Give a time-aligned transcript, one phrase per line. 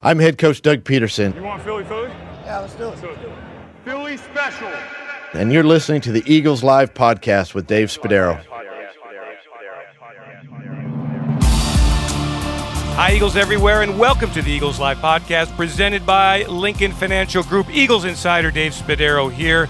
[0.00, 2.08] I'm head coach Doug Pederson, You want Philly Philly?
[2.44, 2.98] Yeah, let's do it.
[3.84, 4.68] Philly special.
[5.34, 8.40] and you're listening to the Eagles Live podcast with Dave Spadaro.
[12.94, 17.68] Hi, Eagles everywhere, and welcome to the Eagles Live podcast presented by Lincoln Financial Group.
[17.68, 19.68] Eagles insider Dave Spadaro here.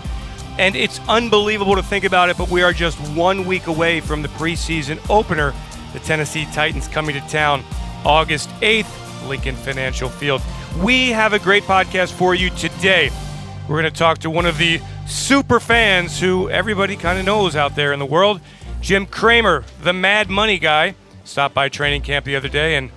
[0.58, 4.20] And it's unbelievable to think about it, but we are just one week away from
[4.20, 5.54] the preseason opener.
[5.94, 7.64] The Tennessee Titans coming to town
[8.04, 10.42] August 8th, Lincoln Financial Field.
[10.82, 13.10] We have a great podcast for you today.
[13.68, 17.56] We're going to talk to one of the super fans who everybody kind of knows
[17.56, 18.40] out there in the world,
[18.80, 20.94] Jim Cramer, the Mad Money guy.
[21.24, 22.90] Stopped by training camp the other day and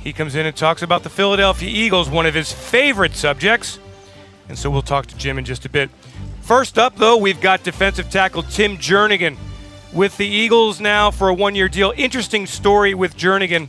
[0.00, 3.78] he comes in and talks about the Philadelphia Eagles, one of his favorite subjects.
[4.48, 5.90] And so we'll talk to Jim in just a bit.
[6.40, 9.36] First up, though, we've got defensive tackle Tim Jernigan
[9.92, 11.92] with the Eagles now for a one year deal.
[11.96, 13.68] Interesting story with Jernigan,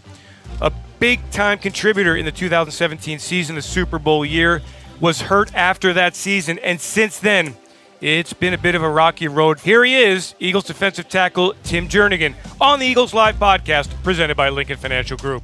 [0.62, 4.62] a big time contributor in the 2017 season, the Super Bowl year,
[5.00, 6.60] was hurt after that season.
[6.60, 7.58] And since then,
[8.02, 9.60] it's been a bit of a rocky road.
[9.60, 14.50] Here he is, Eagles defensive tackle Tim Jernigan on the Eagles Live podcast presented by
[14.50, 15.44] Lincoln Financial Group.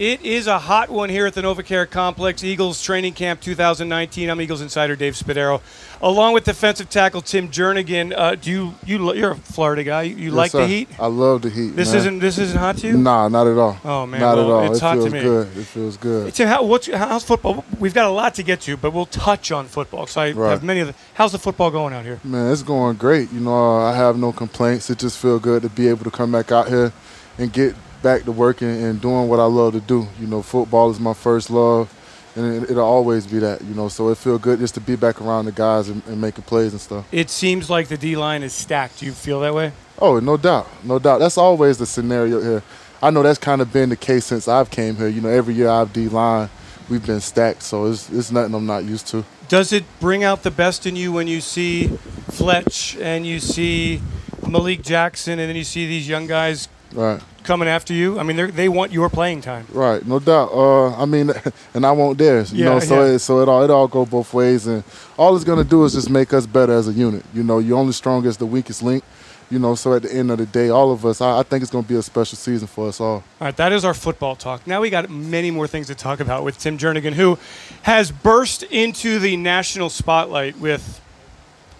[0.00, 4.30] It is a hot one here at the NovaCare Complex, Eagles Training Camp 2019.
[4.30, 5.60] I'm Eagles insider Dave Spadaro,
[6.00, 8.14] along with defensive tackle Tim Jernigan.
[8.16, 10.04] Uh, do you you you're a Florida guy?
[10.04, 10.60] You, you Yes, like sir.
[10.62, 10.88] the heat?
[10.98, 11.76] I love the heat.
[11.76, 11.98] This man.
[11.98, 12.96] isn't this isn't hot to you?
[12.96, 13.76] Nah, not at all.
[13.84, 14.70] Oh, man, not well, at all.
[14.72, 15.20] it's it hot to feels me.
[15.20, 15.46] good.
[15.58, 16.32] It feels good.
[16.34, 17.62] Tim, how, what's, how's football?
[17.78, 20.06] We've got a lot to get to, but we'll touch on football.
[20.06, 20.48] So I Right.
[20.52, 20.94] have many of the.
[21.12, 22.20] How's the football going out here?
[22.24, 23.30] Man, it's going great.
[23.34, 24.88] You know, I have no complaints.
[24.88, 26.90] It just feels good to be able to come back out here
[27.36, 30.06] and get back to working and doing what I love to do.
[30.18, 31.92] You know, football is my first love,
[32.36, 33.62] and it, it'll always be that.
[33.62, 36.20] You know, so it feels good just to be back around the guys and, and
[36.20, 37.06] making plays and stuff.
[37.12, 39.00] It seems like the D line is stacked.
[39.00, 39.72] Do you feel that way?
[39.98, 41.18] Oh, no doubt, no doubt.
[41.18, 42.62] That's always the scenario here.
[43.02, 45.08] I know that's kind of been the case since I've came here.
[45.08, 46.50] You know, every year I've D line,
[46.88, 49.24] we've been stacked, so it's it's nothing I'm not used to.
[49.48, 51.88] Does it bring out the best in you when you see
[52.30, 54.00] Fletch and you see
[54.46, 57.20] Malik Jackson and then you see these young guys Right.
[57.44, 58.18] Coming after you?
[58.18, 59.66] I mean, they they want your playing time.
[59.72, 60.50] Right, no doubt.
[60.52, 61.30] Uh, I mean,
[61.74, 62.52] and I want theirs.
[62.52, 63.12] You Yeah, know, so yeah.
[63.14, 64.82] it, so it all it all go both ways, and
[65.16, 67.24] all it's gonna do is just make us better as a unit.
[67.34, 69.04] You know, you're only strong as the weakest link.
[69.52, 71.62] You know, so at the end of the day, all of us, I, I think
[71.62, 73.14] it's gonna be a special season for us all.
[73.16, 74.64] All right, that is our football talk.
[74.64, 77.36] Now we got many more things to talk about with Tim Jernigan, who
[77.82, 81.00] has burst into the national spotlight with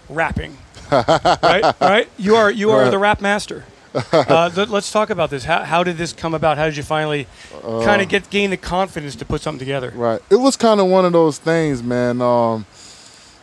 [0.09, 0.57] rapping.
[0.91, 2.09] right, right.
[2.19, 2.91] You are you are Right.
[2.91, 3.65] the rap master.
[3.95, 5.45] Uh, let, us talk about this.
[5.45, 6.59] How, how did this come about?
[6.59, 7.27] How did you finally
[7.63, 9.93] kind of get gain the confidence to put something together?
[9.95, 10.21] Right.
[10.31, 12.23] It was kind of one of those things, man.
[12.23, 12.65] Um,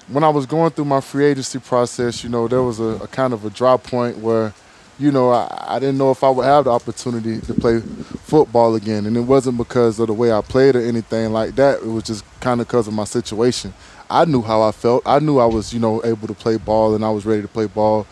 [0.08, 3.08] when I was going through my free agency process, you know, there was a, a
[3.08, 4.54] kind of a drop point where,
[4.98, 8.76] you know, I, I didn't know if I would have the opportunity to play football
[8.76, 9.06] again.
[9.06, 11.82] And it wasn't because of the way I played or anything like that.
[11.82, 13.74] It was just kind of because of my situation.
[14.10, 15.04] I knew how I felt.
[15.06, 17.48] I knew I was, you know, able to play ball and I was ready to
[17.48, 18.08] play ball.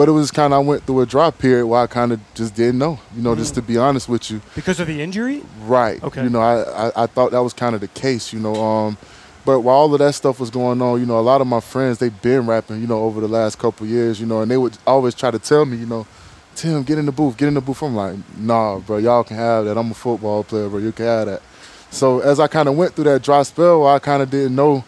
[0.00, 2.20] But it was kind of, I went through a drop period where I kind of
[2.32, 4.40] just didn't know, you know, just to be honest with you.
[4.54, 5.42] Because of the injury?
[5.64, 6.02] Right.
[6.02, 6.22] Okay.
[6.22, 8.54] You know, I, I, I thought that was kind of the case, you know.
[8.54, 8.96] Um,
[9.44, 11.60] but while all of that stuff was going on, you know, a lot of my
[11.60, 14.50] friends, they've been rapping, you know, over the last couple of years, you know, and
[14.50, 16.06] they would always try to tell me, you know,
[16.54, 17.82] Tim, get in the booth, get in the booth.
[17.82, 19.76] I'm like, nah, bro, y'all can have that.
[19.76, 20.78] I'm a football player, bro.
[20.78, 21.42] You can have that.
[21.90, 24.82] So as I kind of went through that dry spell, I kind of didn't know,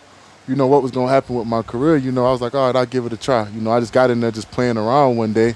[0.48, 2.54] you know, what was going to happen with my career, you know, I was like,
[2.54, 3.48] all right, I'll give it a try.
[3.48, 5.54] You know, I just got in there just playing around one day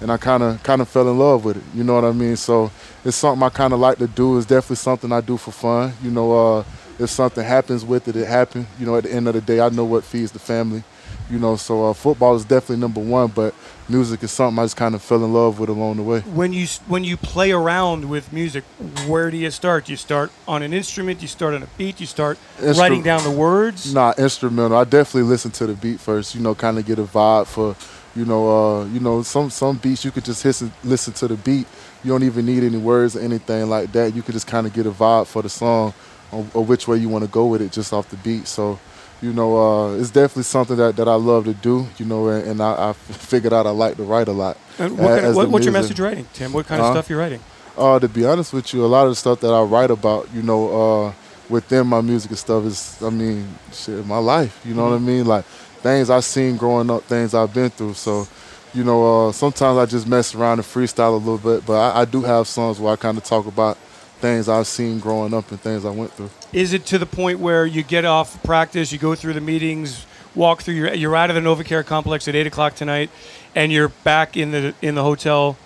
[0.00, 1.62] and I kind of kind of fell in love with it.
[1.74, 2.36] You know what I mean?
[2.36, 2.70] So
[3.04, 4.36] it's something I kind of like to do.
[4.36, 5.92] It's definitely something I do for fun.
[6.02, 6.64] You know, uh,
[6.98, 8.66] if something happens with it, it happened.
[8.78, 10.82] You know, at the end of the day, I know what feeds the family.
[11.30, 13.54] You know, so uh, football is definitely number one, but
[13.88, 16.20] music is something I just kind of fell in love with along the way.
[16.20, 18.62] When you when you play around with music,
[19.06, 19.86] where do you start?
[19.86, 21.20] Do you start on an instrument?
[21.20, 21.96] Do you start on a beat?
[21.96, 23.94] Do you start Instru- writing down the words?
[23.94, 24.76] Nah, instrumental.
[24.76, 26.34] I definitely listen to the beat first.
[26.34, 27.74] You know, kind of get a vibe for,
[28.14, 31.36] you know, uh, you know, some some beats you could just listen listen to the
[31.36, 31.66] beat.
[32.02, 34.14] You don't even need any words or anything like that.
[34.14, 35.94] You could just kind of get a vibe for the song,
[36.32, 38.46] or, or which way you want to go with it, just off the beat.
[38.46, 38.78] So,
[39.24, 41.86] you know, uh, it's definitely something that, that I love to do.
[41.98, 44.56] You know, and, and I, I figured out I like to write a lot.
[44.78, 46.52] And what kind of, what, what's your message writing, Tim?
[46.52, 46.92] What kind of Huh?
[46.94, 47.40] stuff you're writing?
[47.76, 50.28] Uh, to be honest with you, a lot of the stuff that I write about,
[50.32, 51.12] you know, uh,
[51.48, 54.60] within my music and stuff is, I mean, shit, my life.
[54.64, 55.26] You know what I mean?
[55.26, 55.44] Like
[55.82, 57.94] things I've seen growing up, things I've been through.
[57.94, 58.28] So,
[58.74, 62.02] you know, uh, sometimes I just mess around and freestyle a little bit, but I,
[62.02, 63.76] I do have songs where I kind of talk about
[64.24, 66.30] things I've seen growing up and things I went through.
[66.54, 70.06] Is it to the point where you get off practice, you go through the meetings,
[70.34, 73.10] walk through your, you're out of the NovaCare complex at eight o'clock tonight,
[73.54, 75.58] and you're back in the in the hotel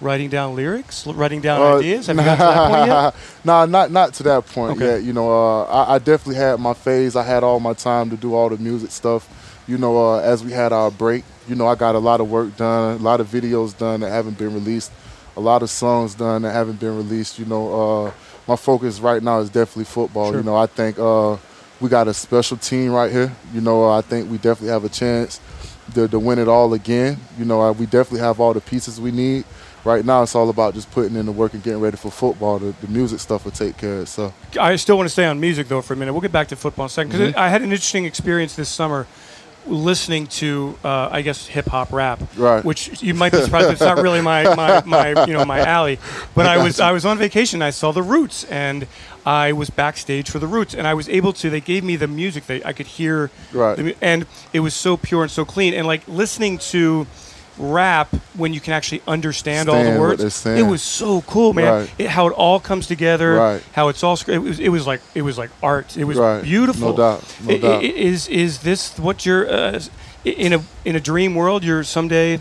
[0.00, 2.08] writing down lyrics, writing down Uh, ideas?
[2.08, 3.14] Have you got to that point yet?
[3.44, 4.86] nah, not not to that point Okay.
[4.96, 5.02] yet.
[5.04, 7.14] You know, uh, I, I definitely had my phase.
[7.14, 9.28] I had all my time to do all the music stuff.
[9.68, 12.28] You know, uh, as we had our break, you know, I got a lot of
[12.28, 14.90] work done, a lot of videos done that haven't been released,
[15.40, 17.38] a lot of songs done that haven't been released.
[17.38, 17.64] You know,
[18.06, 18.12] uh,
[18.46, 20.30] my focus right now is definitely football.
[20.30, 20.40] Sure.
[20.40, 21.36] You know, I think uh,
[21.80, 23.32] we got a special team right here.
[23.54, 25.40] You know, I think we definitely have a chance
[25.94, 27.18] to, to win it all again.
[27.38, 29.44] You know, uh, we definitely have all the pieces we need.
[29.82, 32.58] Right now, it's all about just putting in the work and getting ready for football.
[32.58, 34.34] The, the music stuff will take care of itself.
[34.60, 36.12] I still want to stay on music though for a minute.
[36.12, 37.38] We'll get back to football in a second because Mm-hmm.
[37.40, 39.06] I had an interesting experience this summer
[39.66, 42.64] listening to, uh, I guess, hip hop rap, Right.
[42.64, 44.82] which you might be surprised it's not really my, my,
[45.14, 45.98] my you know my alley.
[46.34, 47.62] But I was I was on vacation.
[47.62, 48.86] I saw the Roots and
[49.26, 51.50] I was backstage for the Roots and I was able to.
[51.50, 52.46] They gave me the music.
[52.46, 53.76] that I could hear, right.
[53.76, 55.74] the, and it was so pure and so clean.
[55.74, 57.06] And like listening to
[57.60, 60.46] rap when you can actually understand all the words.
[60.46, 61.72] It was so cool, man.
[61.82, 61.90] Right.
[61.98, 63.34] It, how it all comes together.
[63.34, 63.62] Right.
[63.72, 64.18] How it's all.
[64.26, 64.58] It was.
[64.58, 65.00] It was like.
[65.14, 65.96] It was like art.
[65.96, 66.42] It was Right.
[66.42, 66.90] beautiful.
[66.90, 67.36] No doubt.
[67.44, 67.82] No I- I- doubt.
[67.84, 69.80] Is is this what you're uh,
[70.24, 71.62] in a in a dream world?
[71.64, 72.40] You're someday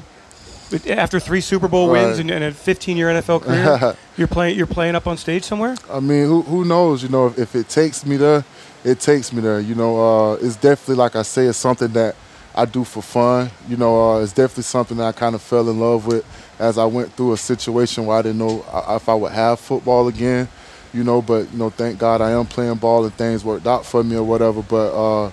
[0.88, 3.96] after three Super Bowl wins and, and a 15 year NFL career.
[4.18, 4.58] you're playing.
[4.58, 5.76] You're playing up on stage somewhere.
[5.90, 7.04] I mean, who who knows?
[7.04, 8.44] You know, if, if it takes me there,
[8.84, 9.60] it takes me there.
[9.60, 12.16] You know, uh, it's definitely like I say, it's something that
[12.62, 13.50] I do for fun.
[13.68, 16.26] You know, uh, it's definitely something that I kind of fell in love with
[16.60, 20.08] as I went through a situation where I didn't know if I would have football
[20.08, 20.48] again.
[20.94, 23.86] You know, but you know, thank God I am playing ball and things worked out
[23.86, 24.62] for me or whatever.
[24.64, 25.32] But uh,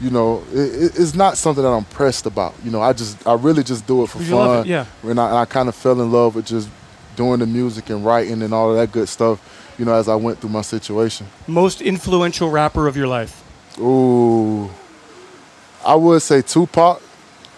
[0.00, 2.54] you know, it, it- it's not something that I'm pressed about.
[2.64, 4.60] You know, I just I really just do it for You fun.
[4.60, 4.86] it, yeah.
[5.02, 6.68] And I, and I kind of fell in love with just
[7.16, 10.14] doing the music and writing and all of that good stuff, you know, as I
[10.14, 11.26] went through my situation.
[11.46, 13.42] Most influential rapper of your life.
[13.80, 14.70] Ooh,
[15.84, 17.02] I would say Tupac.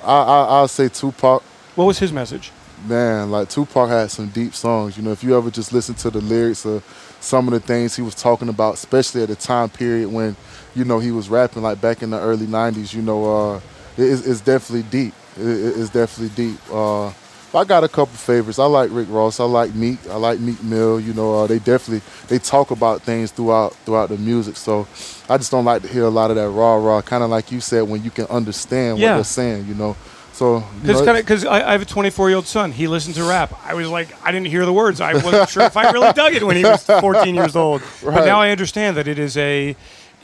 [0.02, 1.42] I, I I'll say Tupac.
[1.74, 2.52] What was his message?
[2.86, 4.96] Man, like Tupac had some deep songs.
[4.96, 6.84] You know, if you ever just listen to the lyrics of
[7.20, 10.36] some of the things he was talking about, especially at the time period when,
[10.74, 12.92] you know, he was rapping like back in the early '90s.
[12.92, 13.24] You know,
[13.54, 13.56] uh,
[13.96, 15.14] it, it's, definitely deep.
[15.38, 16.60] It, it- it's definitely deep.
[16.70, 17.10] Uh,
[17.54, 18.58] I got a couple favorites.
[18.58, 19.38] I like Rick Ross.
[19.40, 19.98] I like Meek.
[20.08, 20.98] I like Meek Mill.
[21.00, 24.56] You know, uh, they definitely they talk about things throughout throughout the music.
[24.56, 24.86] So
[25.28, 27.00] I just don't like to hear a lot of that raw raw.
[27.02, 29.10] Kind of like you said, when you can understand Yeah.
[29.12, 29.66] what they're saying.
[29.66, 29.96] You know,
[30.32, 32.72] so Because I, I have a 24 year old son.
[32.72, 33.56] He listens to rap.
[33.64, 35.00] I was like, I didn't hear the words.
[35.00, 37.82] I wasn't sure if I really dug it when he was 14 years old.
[38.04, 39.76] But now I understand that it is a.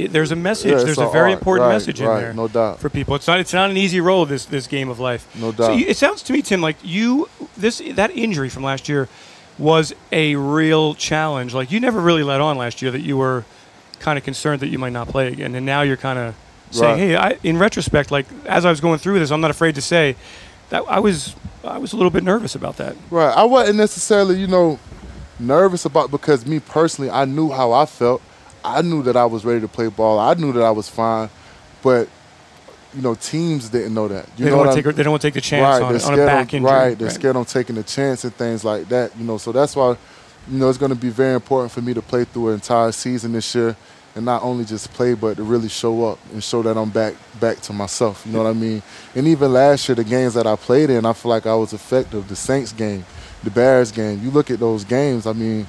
[0.07, 0.73] There's a message.
[0.73, 1.39] Yeah, there's a very art.
[1.41, 2.33] important Right, message in there.
[2.33, 2.79] no doubt.
[2.81, 3.41] For people, it's not.
[3.41, 4.27] It's not an easy role.
[4.27, 5.27] This this game of life.
[5.37, 5.79] No So doubt.
[5.79, 9.09] you, it sounds to me, Tim, like you this that injury from last year
[9.59, 11.53] was a real challenge.
[11.55, 13.45] Like you never really let on last year that you were
[13.99, 16.35] kind of concerned that you might not play again, and now you're kind of
[16.71, 16.99] saying, Right.
[16.99, 19.83] "Hey, I, in retrospect, like as I was going through this, I'm not afraid to
[19.83, 20.17] say
[20.71, 23.37] that I was I was a little bit nervous about that." Right.
[23.37, 24.79] I wasn't necessarily, you know,
[25.39, 28.23] nervous about because me personally, I knew how I felt.
[28.65, 30.19] I knew that I was ready to play ball.
[30.19, 31.31] I knew that I was fine,
[31.83, 32.09] but
[32.95, 34.27] you know, teams didn't know that.
[34.37, 35.41] You they know don't want what to I'm- take they don't want to take the
[35.41, 36.71] chance right, on, they're on a scared back on, injury.
[36.71, 39.17] Right, they're scared on taking a chance and things like that.
[39.17, 39.91] You know, so that's why,
[40.49, 42.91] you know, it's going to be very important for me to play through an entire
[42.91, 43.77] season this year,
[44.17, 47.15] and not only just play, but to really show up and show that I'm back
[47.39, 48.25] back to myself.
[48.27, 48.83] You know what I mean?
[49.15, 51.73] And even last year, the games that I played in, I feel like I was
[51.73, 52.27] effective.
[52.29, 53.05] The Saints game,
[53.45, 54.21] the Bears game.
[54.21, 55.29] You look at those games.
[55.29, 55.65] I mean,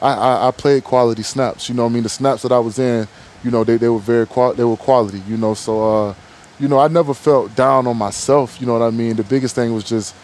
[0.00, 1.68] I, I, I played quality snaps.
[1.68, 3.08] You know, what I mean, the snaps that I was in,
[3.44, 5.22] you know, they, they were very qual- they were quality.
[5.28, 6.14] You know, so uh,
[6.58, 8.60] you know, I never felt down on myself.
[8.60, 9.16] You know what I mean?
[9.16, 10.14] The biggest thing was just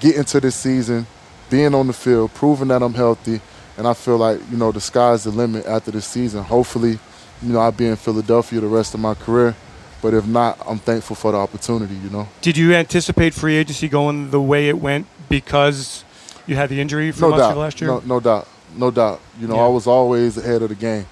[0.00, 1.06] getting to this season,
[1.50, 3.40] being on the field, proving that I'm healthy,
[3.76, 6.42] and I feel like you know the sky's the limit after this season.
[6.44, 6.98] Hopefully,
[7.42, 9.54] you know, I'll be in Philadelphia the rest of my career.
[10.02, 11.94] But if not, I'm thankful for the opportunity.
[11.94, 16.04] You know, Did you anticipate free agency going the way it went because
[16.46, 17.90] you had the injury from no last doubt, year last year?
[17.90, 19.20] no, no doubt, no doubt.
[19.40, 19.62] You know, Yeah.
[19.64, 21.06] I was always ahead of the game,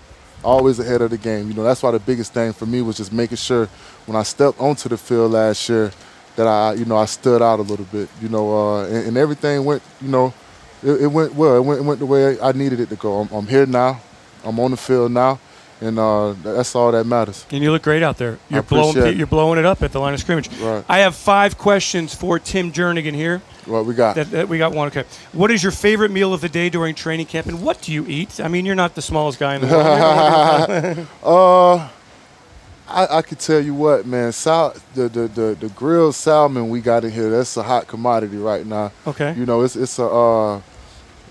[0.44, 1.48] always ahead of the game.
[1.48, 3.68] You know, that's why the biggest thing for me was just making sure
[4.06, 5.90] when I stepped onto the field last year
[6.36, 8.08] that I, you know, I stood out a little bit.
[8.22, 10.32] You know, uh, and, and everything went, you know,
[10.82, 11.56] it, it went well.
[11.56, 13.20] It went, it went the way I needed it to go.
[13.20, 14.00] I'm, I'm here now.
[14.44, 15.40] I'm on the field now,
[15.80, 17.46] and uh, that's all that matters.
[17.50, 18.38] And you look great out there.
[18.48, 19.16] You're blowing it.
[19.16, 20.48] you're blowing it up at the line of scrimmage.
[20.58, 20.84] Right.
[20.88, 23.42] I have five questions for Tim Jernigan here.
[23.66, 24.16] What we got?
[24.16, 24.88] That, that we got one.
[24.88, 25.04] Okay.
[25.32, 28.06] What is your favorite meal of the day during training camp, and what do you
[28.06, 28.40] eat?
[28.40, 31.08] I mean, you're not the smallest guy in the world.
[31.22, 31.88] Uh,
[32.88, 34.32] I, I could tell you what, man.
[34.32, 37.30] Sal, the, the the the grilled salmon we got in here.
[37.30, 38.92] That's a hot commodity right now.
[39.06, 39.34] Okay.
[39.34, 40.60] You know, it's it's a uh,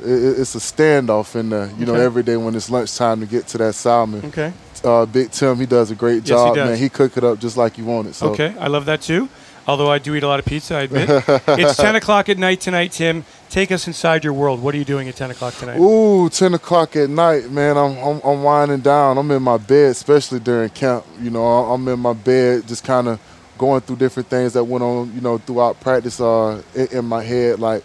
[0.01, 1.69] it's a standoff in there.
[1.77, 2.03] You know, Okay.
[2.03, 4.23] every day when it's lunchtime to get to that salmon.
[4.25, 4.53] okay.
[4.83, 6.69] Uh, Big Tim, he does a great Yes, he job, does.
[6.69, 6.77] man.
[6.77, 8.15] He cook it up just like you want it.
[8.15, 8.29] So.
[8.29, 8.53] Okay.
[8.59, 9.27] I love that too.
[9.65, 11.09] Although I do eat a lot of pizza, I admit.
[11.47, 13.25] it's 10 o'clock at night tonight, Tim.
[13.49, 14.61] Take us inside your world.
[14.61, 15.77] What are you doing at 10 o'clock tonight?
[15.77, 17.75] Ooh, 10 o'clock at night, man.
[17.75, 19.17] I'm, I'm I'm winding down.
[19.17, 21.05] I'm in my bed, especially during camp.
[21.19, 23.19] You know, I'm in my bed, just kind of
[23.57, 25.13] going through different things that went on.
[25.13, 27.83] You know, throughout practice, uh, in, in my head, like,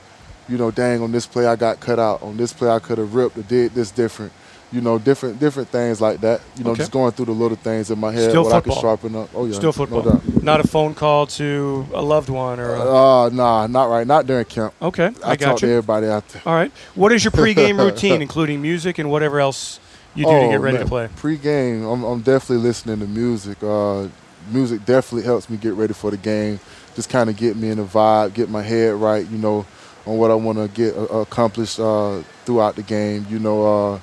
[0.48, 2.22] you know, dang, on this play I got cut out.
[2.22, 4.32] On this play I could have ripped or did this different.
[4.70, 6.40] You know, different different things like that.
[6.56, 6.78] You know, Okay.
[6.78, 8.74] just going through the little things in my head Still what I football.
[8.76, 9.28] could sharpen up.
[9.34, 10.02] Oh yeah, Still football.
[10.02, 10.20] No.
[10.42, 14.06] Not a phone call to a loved one or a, Uh, nah, not right.
[14.06, 14.72] Not during camp.
[14.80, 15.72] Okay, I, I, got talk to you.
[15.72, 16.40] everybody out there.
[16.46, 16.72] All right.
[16.94, 19.78] What is your pregame routine, including music and whatever else
[20.14, 21.08] you do to get ready to Oh, play?
[21.16, 23.62] Pre-game, I'm, I'm definitely listening to music.
[23.62, 24.08] Uh,
[24.50, 26.58] music definitely helps me get ready for the game.
[26.94, 29.66] Just kind of get me in the vibe, get my head right, you know,
[30.06, 33.26] on what I want to get uh, accomplished uh, throughout the game.
[33.28, 34.00] You know, uh,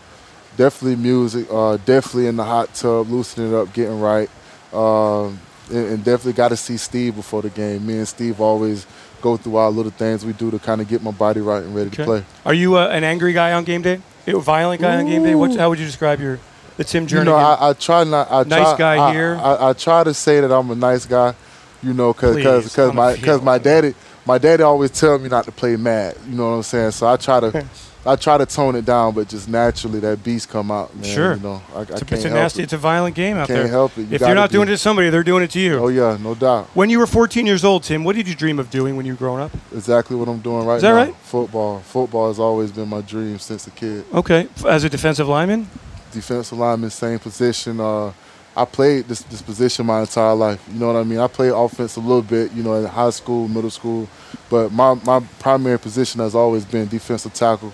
[0.58, 1.48] definitely music.
[1.51, 4.29] Uh, definitely in the hot tub, loosening it up, getting right.
[4.74, 5.39] Um,
[5.70, 7.86] and, and definitely got to see Steve before the game.
[7.86, 8.86] Me and Steve always
[9.22, 11.75] go through our little things we do to kind of get my body right and
[11.75, 12.24] ready to play.
[12.46, 14.01] Are you uh, an angry guy on game day?
[14.27, 15.36] A violent guy on game day?
[15.36, 16.39] What, how would you describe your
[16.77, 17.18] the Tim Jernigan?
[17.18, 18.32] You know, I, I try not.
[18.32, 19.36] I Nice try, guy I- here.
[19.41, 21.34] I, I, try to say that I'm a nice guy.
[21.82, 23.96] You know, Please, because I'm my because my daddy
[24.30, 26.16] my daddy always tell me not to play mad.
[26.30, 26.92] You know what I'm saying?
[26.92, 27.66] So I try to
[28.06, 30.96] I try to tone it down, but just naturally that beast come out.
[30.96, 31.34] Man, Sure.
[31.36, 32.66] You know, I, I it's a, can't it's a nasty, it.
[32.66, 33.68] it's a violent game out Can't there.
[33.68, 34.04] help it.
[34.04, 35.80] You if you're not doing it to somebody, they're doing it to you.
[35.80, 36.68] Oh yeah, no doubt.
[36.76, 39.14] When you were 14 years old, Tim, what did you dream of doing when you
[39.14, 39.52] were growing up?
[39.74, 40.96] Exactly what I'm doing right Is that now.
[40.96, 41.16] right?
[41.18, 41.80] Football.
[41.80, 44.06] Football has always been my dream since a kid.
[44.14, 45.68] Okay, as a defensive lineman.
[46.12, 47.80] defensive lineman, same position.
[47.80, 48.14] Uh,
[48.62, 50.62] I played this, this position my entire life.
[50.72, 51.20] You know what I mean?
[51.20, 54.08] I played offense a little bit, you know, in high school, middle school,
[54.50, 57.72] but my, my primary position has always been defensive tackle.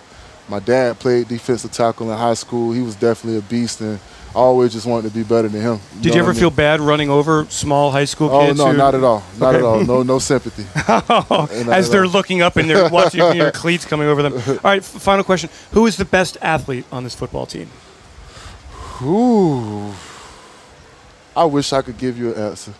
[0.47, 2.71] My dad played defensive tackle in high school.
[2.71, 3.99] He was definitely a beast, and
[4.35, 5.79] I always just wanted to be better than him.
[6.01, 6.39] Did you ever I mean?
[6.41, 8.37] feel bad running over small high school kids?
[8.43, 8.59] Oh kids?
[8.59, 9.57] no, who- not at all, not Okay.
[9.57, 9.83] at all.
[9.83, 10.65] No, no sympathy.
[11.09, 12.09] Oh, not As they're all.
[12.11, 14.33] looking up and they're watching your cleats coming over them.
[14.35, 17.69] All right, final question: Who is the best athlete on this football team?
[19.01, 19.91] Ooh,
[21.35, 22.73] I wish I could give you an answer.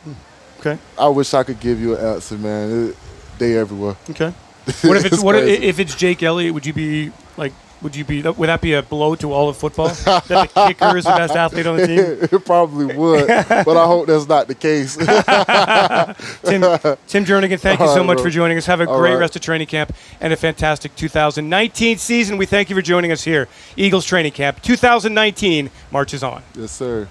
[0.60, 2.90] Okay, I wish I could give you an answer, man.
[2.90, 2.96] It,
[3.38, 3.96] they everywhere.
[4.10, 4.34] okay.
[4.82, 6.54] What if it's, It's what if, it's Jake Elliott?
[6.54, 7.54] Would you be like?
[7.82, 8.24] Would you be?
[8.24, 9.90] Would that be a blow to all of football?
[9.90, 12.00] that the kicker is the best athlete on the team?
[12.32, 14.96] it probably would, but I hope that's not the case.
[16.44, 16.62] Tim,
[17.08, 18.24] Tim Jernigan, thank you so right, much bro.
[18.24, 18.66] for joining us.
[18.66, 19.20] Have a All great right.
[19.20, 22.38] rest of training camp and a fantastic 2019 season.
[22.38, 23.48] We thank you for joining us here.
[23.76, 26.42] Eagles training camp 2019 marches on.
[26.56, 27.08] yes, sir.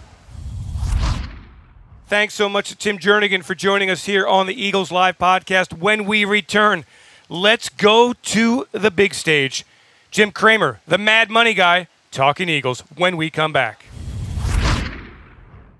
[2.06, 5.78] Thanks so much to Tim Jernigan for joining us here on the Eagles Live podcast.
[5.78, 6.84] When we return,
[7.30, 9.64] let's go to the big stage.
[10.10, 13.86] Jim Cramer, the Mad Money guy, talking Eagles when we come back.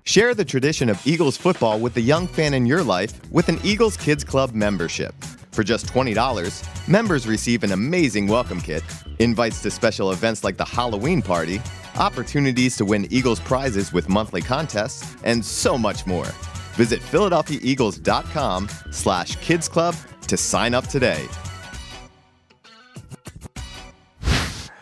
[0.03, 3.59] Share the tradition of Eagles football with the young fan in your life with an
[3.63, 5.13] Eagles Kids Club membership.
[5.51, 8.83] For just $20, members receive an amazing welcome kit,
[9.19, 11.61] invites to special events like the Halloween party,
[11.97, 16.27] opportunities to win Eagles prizes with monthly contests, and so much more.
[16.75, 19.95] Visit PhiladelphiaEagles.com slash Kids Club
[20.27, 21.25] to sign up today.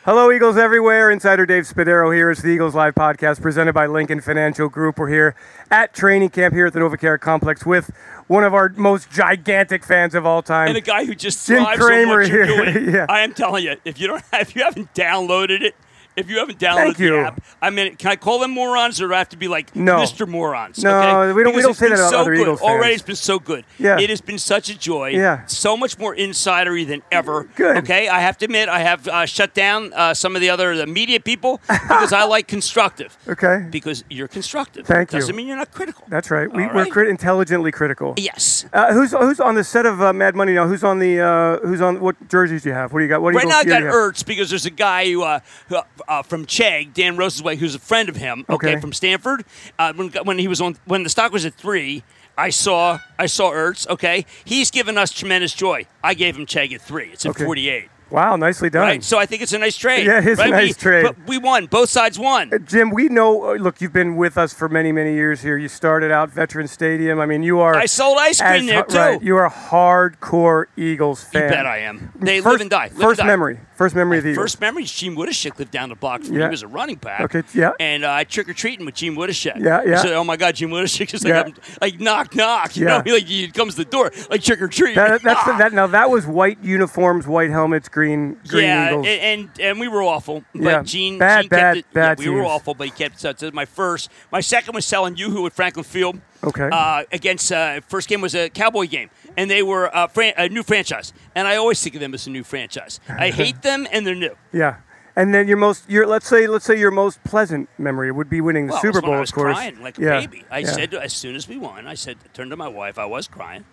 [0.05, 1.11] Hello, Eagles everywhere.
[1.11, 2.29] Insider Dave Spadaro here.
[2.29, 4.99] It's the Eagles Live podcast presented by Lincoln Financial Group.
[4.99, 5.33] We're here
[5.71, 7.89] at training camp here at the NovaCare Complex with
[8.27, 10.67] one of our most gigantic fans of all time.
[10.67, 12.73] and a guy who just Jim thrives Cramer on what you're here.
[12.73, 12.89] doing.
[12.93, 13.05] Yeah.
[13.07, 15.75] I am telling you, if you don't, if you haven't downloaded it,
[16.15, 17.17] if you haven't downloaded Thank the you.
[17.17, 19.75] app, I mean, can I call them morons, or do I have to be like
[19.75, 19.97] No.
[19.97, 20.27] Mr.
[20.27, 20.83] Morons?
[20.83, 21.33] No, okay?
[21.33, 22.41] we don't- we Because don't it's say been that about so other good.
[22.41, 23.65] Eagles Already, it's been so good.
[23.79, 23.99] Yeah.
[23.99, 25.09] it has been such a joy.
[25.09, 25.45] Yeah.
[25.47, 27.43] so much more insidery than ever.
[27.55, 27.77] Good.
[27.77, 30.75] Okay, I have to admit, I have uh, shut down uh, some of the other
[30.75, 33.17] the media people because I like constructive.
[33.27, 33.65] okay.
[33.69, 34.85] Because you're constructive.
[34.85, 35.19] Thank you.
[35.19, 36.03] Doesn't mean you're not critical.
[36.07, 36.51] That's right.
[36.51, 36.91] We, All We're right.
[36.91, 38.13] crit- intelligently critical.
[38.17, 38.65] Yes.
[38.73, 40.67] Uh, who's who's on the set of uh, Mad Money now?
[40.67, 42.91] Who's on the uh, who's on what jerseys do you have?
[42.93, 43.21] What do you got?
[43.21, 43.91] What Right Eagles now, I got do you?
[43.91, 45.39] Ertz because there's a guy who, uh,
[45.69, 45.77] who,
[46.07, 48.45] uh, from Chegg, Dan Rosensweig, who's a friend of him.
[48.49, 48.81] Okay, Okay.
[48.81, 49.45] from Stanford.
[49.79, 52.03] Uh, when when he was on when the stock was at three,
[52.37, 53.87] I saw I saw Ertz.
[53.89, 55.85] Okay, he's given us tremendous joy.
[56.03, 57.09] I gave him Chegg at three.
[57.13, 57.45] It's at Okay.
[57.45, 57.89] 48.
[58.11, 58.83] Wow, nicely done.
[58.83, 60.05] Right, so I think it's a nice trade.
[60.05, 61.03] Yeah, it is a nice we, trade.
[61.03, 61.65] But we won.
[61.65, 62.51] Both sides won.
[62.67, 63.43] Jim, we know.
[63.43, 65.57] uh, Look, you've been with us for many, many years here.
[65.57, 67.19] You started out Veteran Stadium.
[67.19, 67.73] I mean, you are.
[67.75, 68.97] I sold ice cream as- there too.
[68.97, 71.49] Right, you are a hardcore Eagles you fan.
[71.49, 72.11] bet I am.
[72.15, 72.89] They first, live and die.
[72.89, 73.33] Live first and die.
[73.33, 73.59] memory.
[73.75, 74.43] First memory of the Eagles.
[74.43, 76.39] First memory, Gene Woodeshick lived down the block from me.
[76.39, 76.45] Yeah.
[76.47, 77.21] He was a running back.
[77.21, 77.71] Okay, yeah.
[77.79, 79.55] And uh, I trick or treating with Gene Woodeshick.
[79.57, 80.01] Yeah, yeah.
[80.01, 81.41] Said, "Oh my God, Gene Woodeshick is like, Yeah.
[81.41, 83.01] I'm- like knock knock." You Yeah.
[83.05, 84.95] know, like he comes to the door, like trick or treat.
[84.95, 85.73] That, that's the, that.
[85.73, 89.07] Now that was white uniforms, white helmets, green green yeah, Eagles.
[89.07, 90.43] and, and and we were awful.
[90.53, 90.83] But Yeah.
[90.83, 93.39] Gene, Bad, Gene bad, kept it, bad yeah, we were awful, but he kept it.
[93.39, 96.19] So my first, my second was selling YooHoo at Franklin Field.
[96.43, 96.69] Okay.
[96.71, 100.49] Uh, against uh, first game was a Cowboy game, and they were a, fran- a
[100.49, 102.99] new franchise, and I always think of them as a new franchise.
[103.07, 104.35] I hate them, and they're new.
[104.51, 104.77] Yeah.
[105.15, 108.41] And then your most, your let's say, let's say your most pleasant memory would be
[108.41, 109.53] winning the Well, Super Bowl, I was of course.
[109.55, 110.19] crying like a yeah.
[110.21, 110.43] baby.
[110.49, 110.71] I yeah.
[110.71, 112.97] said as soon as we won, I said, turned to my wife.
[112.97, 113.63] I was crying,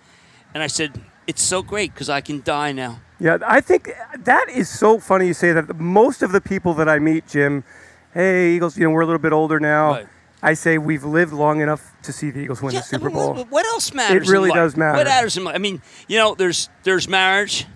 [0.53, 4.51] and I said, "It's so great because I can die now." Yeah, I think that
[4.51, 5.77] is so funny you say that.
[5.77, 7.65] Most of the people that I meet, Jim,
[8.13, 9.93] hey, Eagles, you know, we're a little bit older now.
[9.93, 10.07] Right.
[10.43, 13.09] I say we've lived long enough to see the Eagles win Yeah, the Super I
[13.09, 13.35] mean, Bowl.
[13.35, 14.29] What, what else matters?
[14.29, 14.99] It really does matter.
[14.99, 15.55] What matters in life?
[15.55, 17.67] I mean, you know, there's there's marriage,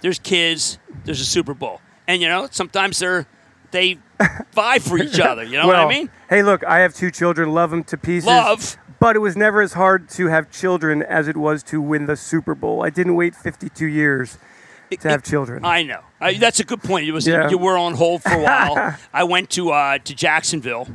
[0.00, 3.26] there's kids, there's a Super Bowl, and you know, sometimes they're
[3.72, 3.98] they
[4.52, 5.42] vie for each other.
[5.42, 6.10] You know well, what I mean?
[6.28, 8.26] Hey, look, I have two children, love them to pieces.
[8.26, 8.76] Love.
[9.00, 12.14] But it was never as hard to have children as it was to win the
[12.16, 12.84] Super Bowl.
[12.84, 14.38] I didn't wait 52 years
[15.00, 15.64] to have children.
[15.64, 16.02] I know.
[16.20, 17.08] I, that's a good point.
[17.08, 17.48] It was Yeah.
[17.50, 18.96] you were on hold for a while.
[19.12, 20.86] I went to uh, to Jacksonville,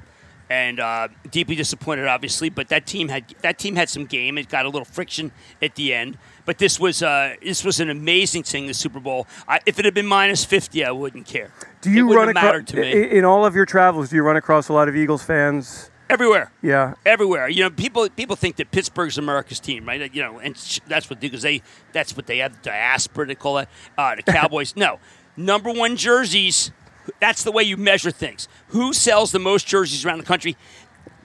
[0.50, 2.50] and uh, deeply disappointed, obviously.
[2.50, 4.38] But that team had that team had some game.
[4.38, 6.18] It got a little friction at the end.
[6.46, 8.68] But this was uh, this was an amazing thing.
[8.68, 9.28] The Super Bowl.
[9.48, 11.52] I, if it had been minus fifty, I wouldn't care.
[11.82, 14.10] do you it run wouldn't have mattered across to me in all of your travels?
[14.10, 15.92] Do you run across a lot of Eagles fans?
[16.10, 16.52] everywhere?
[16.62, 16.94] Yeah.
[17.06, 17.50] everywhere.
[17.50, 20.14] You know, people people think that Pittsburgh's America's team, right?
[20.14, 21.62] You know, and sh- that's what because they
[21.92, 23.70] that's what they have the diaspora they call it.
[23.98, 24.76] Uh, the Cowboys.
[24.76, 25.00] no,
[25.36, 26.72] number one jerseys.
[27.20, 28.48] That's the way you measure things.
[28.70, 30.56] Who sells the most jerseys around the country?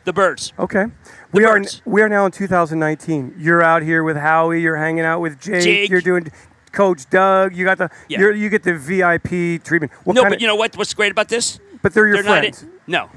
[0.05, 0.53] The Birds.
[0.59, 0.87] Okay.
[1.33, 1.81] We are Birds.
[1.85, 3.37] we are now in 2019.
[3.39, 4.61] You're out here with Howie.
[4.61, 5.63] You're hanging out with Jake.
[5.63, 5.91] Jake.
[5.91, 6.31] You're doing
[6.73, 7.55] Coach Doug.
[7.55, 8.19] You got the Yeah.
[8.21, 9.93] you're, you get the VIP treatment.
[10.05, 10.77] What no, but you know what?
[10.77, 11.61] What's great about this?
[11.83, 12.63] But they're your They're friends.
[12.63, 12.73] not.
[12.87, 13.11] No,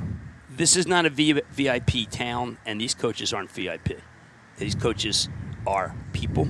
[0.56, 4.00] this is not a v- VIP town, and these coaches aren't VIP.
[4.58, 5.28] These coaches
[5.66, 6.48] are people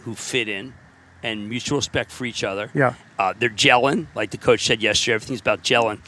[0.00, 0.74] who fit in
[1.22, 2.70] and mutual respect for each other.
[2.74, 2.94] Yeah.
[3.18, 5.14] Uh, they're gelling, like the coach said yesterday.
[5.14, 5.98] Everything's about gelling.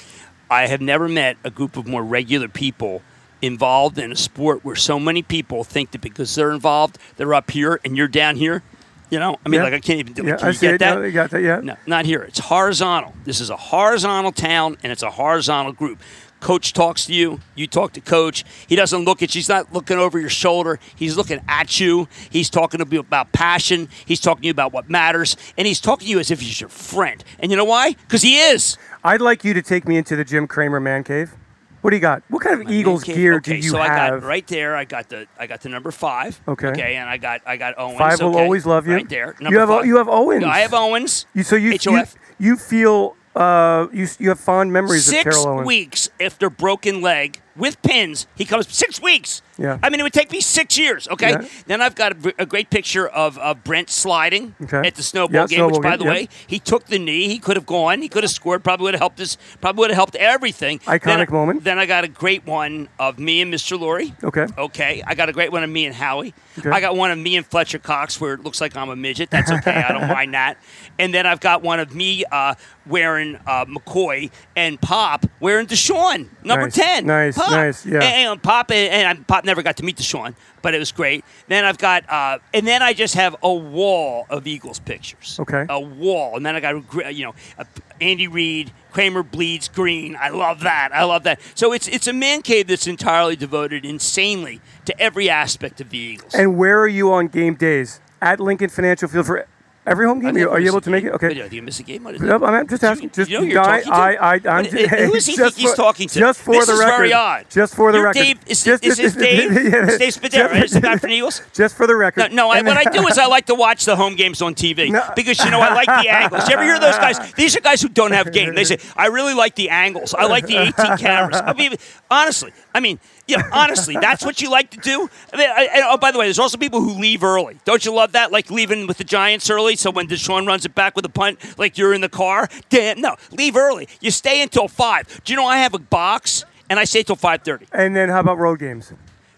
[0.50, 3.02] I have never met a group of more regular people
[3.42, 7.50] involved in a sport where so many people think that because they're involved, they're up
[7.50, 8.62] here and you're down here.
[9.10, 9.64] You know, I mean, Yeah.
[9.64, 10.38] like I can't even do Yeah, it.
[10.38, 10.78] Can I you see get it.
[10.78, 10.98] that?
[10.98, 11.42] No, got that.
[11.42, 11.60] Yeah.
[11.62, 12.22] No, not here.
[12.22, 13.14] It's horizontal.
[13.24, 16.00] This is a horizontal town, and it's a horizontal group.
[16.44, 17.40] Coach talks to you.
[17.54, 18.44] You talk to coach.
[18.66, 19.38] He doesn't look at you.
[19.38, 20.78] He's not looking over your shoulder.
[20.94, 22.06] He's looking at you.
[22.28, 23.88] He's talking to you about passion.
[24.04, 26.60] He's talking to you about what matters, and he's talking to you as if he's
[26.60, 27.24] your friend.
[27.38, 27.92] And you know why?
[27.92, 28.76] Because he is.
[29.02, 31.34] I'd like you to take me into the Jim Cramer man cave.
[31.80, 32.22] What do you got?
[32.28, 33.16] What kind of My Eagles man cave.
[33.16, 33.90] gear okay, do you so have?
[33.90, 34.76] I got right there.
[34.76, 36.42] I got the I got the number five.
[36.46, 36.68] Okay.
[36.68, 37.96] Okay, and I got I got Owens.
[37.96, 38.92] Five will okay, always love you.
[38.92, 39.34] Right there.
[39.40, 39.86] You have- five.
[39.86, 40.42] you have Owens.
[40.42, 41.24] No, I have Owens.
[41.32, 42.14] You so you you, HOF.
[42.38, 45.66] you feel uh you you have fond memories of six Terrell Owens.
[45.66, 48.26] weeks after broken leg with pins.
[48.36, 49.42] He comes six weeks.
[49.56, 49.78] Yeah.
[49.84, 51.06] I mean, it would take me six years.
[51.08, 51.30] Okay.
[51.30, 51.48] Yeah.
[51.66, 54.88] Then I've got a, a great picture of, of Brent sliding Okay.
[54.88, 55.58] at the snowball Yeah, game.
[55.58, 56.10] snowball which, by game, the yeah.
[56.10, 57.28] way, he took the knee.
[57.28, 58.02] He could have gone.
[58.02, 58.64] He could have scored.
[58.64, 59.36] Probably would have helped us.
[59.60, 60.80] Probably would have helped everything.
[60.80, 61.62] Iconic then, moment.
[61.64, 63.78] Then I got a great one of me and Mr.
[63.78, 64.12] Lurie.
[64.24, 64.46] Okay.
[64.58, 65.02] Okay.
[65.06, 66.34] I got a great one of me and Howie.
[66.58, 66.70] Okay.
[66.70, 69.30] I got one of me and Fletcher Cox where it looks like I'm a midget.
[69.30, 69.72] That's okay.
[69.72, 70.56] I don't mind that.
[70.98, 72.54] And then I've got one of me uh,
[72.86, 76.74] wearing uh, McCoy and Pop wearing DeSean, number Nice.
[76.74, 77.06] 10.
[77.06, 77.43] Nice, Pop.
[77.50, 78.02] Nice, yeah.
[78.02, 81.24] And, and Pop, and, and Pop never got to meet DeSean, but it was great.
[81.48, 85.38] Then I've got, uh, and then I just have a wall of Eagles pictures.
[85.40, 85.66] Okay.
[85.68, 86.36] A wall.
[86.36, 87.66] And then I got, you know, a,
[88.00, 90.16] Andy Reid, Cramer bleeds green.
[90.18, 90.90] I love that.
[90.92, 91.40] I love that.
[91.54, 95.98] So it's it's a man cave that's entirely devoted insanely to every aspect of the
[95.98, 96.34] Eagles.
[96.34, 98.00] And where are you on game days?
[98.22, 99.46] At Lincoln Financial Field for
[99.86, 100.34] every home game?
[100.34, 101.12] never Are you able to make it?
[101.12, 101.28] Okay.
[101.28, 102.04] Wait, Do you miss a game?
[102.04, 103.10] What is I'm just You- asking.
[103.10, 103.98] Just you know who you're guy, talking to?
[103.98, 106.18] I, I, I'm What- who does he just think he's for- talking to?
[106.18, 106.96] Just for this the is record.
[106.96, 107.46] very odd.
[107.50, 108.22] Just for the You're record.
[108.22, 109.52] Dave, is, just, is this Dave?
[109.52, 110.62] yeah, Is Dave Spadaro?
[110.62, 111.42] Is it back from the Eagles?
[111.52, 112.30] Just for the record.
[112.32, 114.54] No, no I, what I do is I like to watch the home games on
[114.54, 115.02] TV No.
[115.16, 116.48] because you know I like the angles.
[116.48, 117.18] You ever hear those guys?
[117.36, 118.54] These are guys who don't have game.
[118.54, 120.14] They say I really like the angles.
[120.14, 121.40] I like the 18 cameras.
[121.44, 121.74] I mean,
[122.10, 125.08] honestly, I mean, know, honestly, that's what you like to do.
[125.32, 127.58] I mean, I- oh, by the way, there's also people who leave early.
[127.64, 128.30] Don't you love that?
[128.32, 131.38] Like leaving with the Giants early, so when DeSean runs it back with a punt,
[131.58, 132.48] like you're in the car.
[132.68, 133.88] Damn, no, leave early.
[134.00, 135.22] You stay until five.
[135.24, 137.66] Do you know I have a box and I stay till five thirty?
[137.72, 138.92] And then how about road games?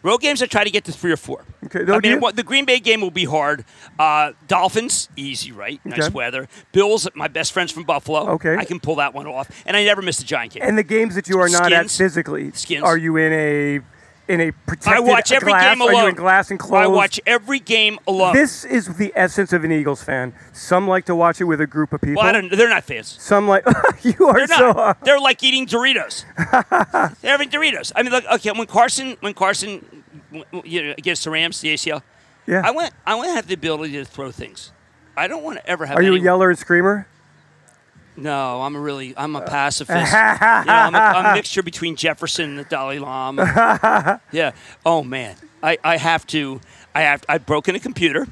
[0.06, 1.44] Road games, I try to get to three or four.
[1.64, 3.64] Okay, I mean, the Green Bay game will be hard.
[3.98, 5.80] Uh, Dolphins, easy, right?
[5.84, 6.12] Nice Okay.
[6.14, 6.48] weather.
[6.70, 8.28] Bills, my best friends from Buffalo.
[8.34, 8.56] Okay.
[8.56, 9.50] I can pull that one off.
[9.66, 10.62] And I never missed a Giant game.
[10.64, 12.84] And the games that you are not at physically, Skins.
[12.84, 13.80] are you in a
[14.28, 15.74] in a protected I watch every glass?
[15.74, 15.94] game alone.
[15.94, 16.82] Are you in glass and closed?
[16.84, 18.32] I watch every game alone.
[18.34, 20.34] This is the essence of an Eagles fan.
[20.52, 22.20] Some like to watch it with a group of people.
[22.22, 23.16] well, I don't, they're not fans.
[23.20, 23.64] Some like
[24.02, 24.72] you are They're so.
[24.72, 25.04] not.
[25.04, 26.24] they're like eating Doritos.
[27.22, 27.92] they're having Doritos.
[27.94, 29.95] I mean, look, okay, when Carson, when Carson
[30.64, 32.02] you know, against the Rams, the ACL,
[32.46, 32.62] yeah.
[32.64, 34.72] I want, I want to have the ability to throw things.
[35.16, 35.96] I don't want to ever have.
[35.96, 37.06] are you a yeller and screamer?
[38.16, 39.48] No, I'm a really I'm a uh.
[39.48, 40.12] pacifist.
[40.12, 44.20] you know, I'm, a, I'm a mixture between Jefferson and the Dalai Lama.
[44.32, 44.52] yeah.
[44.84, 46.60] Oh man, I, I have to
[46.94, 48.26] I have I broken a computer.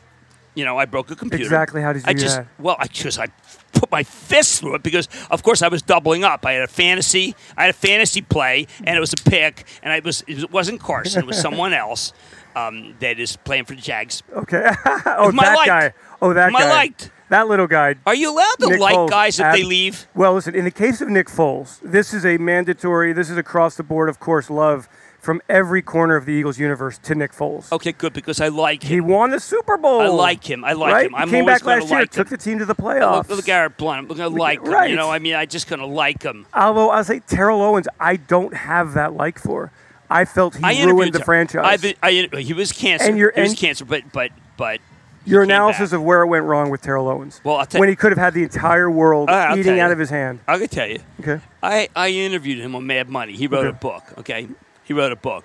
[0.54, 1.44] You know, I broke a computer.
[1.44, 1.82] Exactly.
[1.82, 2.46] How did you I do just that?
[2.58, 3.26] well, I just I
[3.72, 6.46] put my fist through it because of course I was doubling up.
[6.46, 9.92] I had a fantasy, I had a fantasy play, and it was a pick, and
[9.92, 12.12] I was it wasn't Carson, it was someone else
[12.56, 14.22] um, that is playing for the Jags.
[14.32, 14.64] Okay.
[14.86, 15.66] oh, that liked.
[15.66, 15.92] guy.
[16.22, 16.70] Oh, that Whom I guy.
[16.70, 17.10] liked.
[17.30, 17.96] That little guy.
[18.06, 20.06] Are you allowed to Nick like Foles, guys if ab- they leave?
[20.14, 20.54] Well, listen.
[20.54, 23.12] In the case of Nick Foles, this is a mandatory.
[23.12, 24.88] This is across the board, of course, love
[25.24, 27.72] from every corner of the Eagles universe to Nick Foles.
[27.72, 28.90] Okay, good because I like him.
[28.90, 30.00] He won the Super Bowl.
[30.00, 30.64] I like him.
[30.64, 31.06] I like right?
[31.06, 31.14] him.
[31.14, 33.28] I'm he came always back last year, like took the team to the playoffs.
[33.28, 34.10] look at Garrett Blount.
[34.10, 34.90] I'm gonna like him.
[34.90, 36.46] You know, I mean, I just gonna like him.
[36.54, 39.72] Although I'll say Terrell Owens, I don't have that like for.
[40.10, 41.24] I felt he I ruined the him.
[41.24, 41.80] franchise.
[41.80, 43.06] Been- I, he was cancer.
[43.08, 44.80] And he was cancer, but but but
[45.24, 45.96] Your analysis back.
[45.98, 47.40] of where it went wrong with Terrell Owens.
[47.42, 49.98] Well, I'll tell when he could have had the entire world right, eating out of
[49.98, 50.40] his hand.
[50.46, 51.00] I can tell you.
[51.20, 51.40] Okay.
[51.62, 53.34] I, I interviewed him on Mad Money.
[53.34, 54.04] He wrote a book.
[54.18, 54.48] Okay,
[54.84, 55.44] he wrote a book,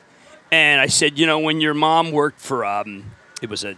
[0.51, 3.75] and I said, you know, when your mom worked for um, it was a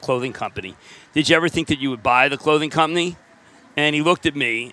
[0.00, 0.74] clothing company.
[1.12, 3.16] Did you ever think that you would buy the clothing company?
[3.76, 4.72] And he looked at me,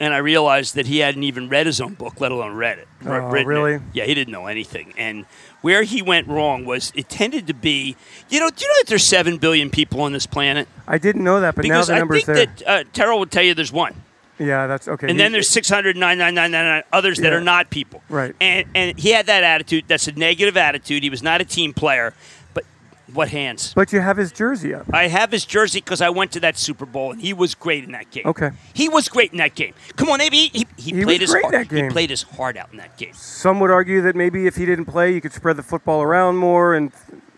[0.00, 2.88] and I realized that he hadn't even read his own book, let alone read it.
[3.04, 3.46] Oh, written it.
[3.46, 3.80] really?
[3.92, 4.92] Yeah, he didn't know anything.
[4.98, 5.26] And
[5.62, 7.96] where he went wrong was it tended to be,
[8.28, 10.66] you know, do you know that there's seven billion people on this planet?
[10.86, 12.46] I didn't know that, but now Because the I number's think there.
[12.46, 13.94] that uh, Terrell would tell you there's one.
[14.38, 15.06] Yeah, that's okay.
[15.08, 18.02] And He- then there's 609,999 others that are not people.
[18.08, 18.34] Right.
[18.40, 19.84] And and he had that attitude.
[19.88, 21.02] That's a negative attitude.
[21.02, 22.14] He was not a team player.
[22.54, 22.64] But
[23.12, 23.72] what hands?
[23.74, 24.86] But you have his jersey up.
[24.92, 27.84] I have his jersey because I went to that Super Bowl and he was great
[27.84, 28.24] in that game.
[28.26, 28.50] Okay.
[28.74, 29.74] He was great in that game.
[29.96, 31.70] Come on, maybe he, he, He played his heart.
[31.70, 33.12] He played his heart out in that game.
[33.14, 36.36] Some would argue that maybe if he didn't play, you could spread the football around
[36.36, 36.74] more.
[36.74, 36.92] And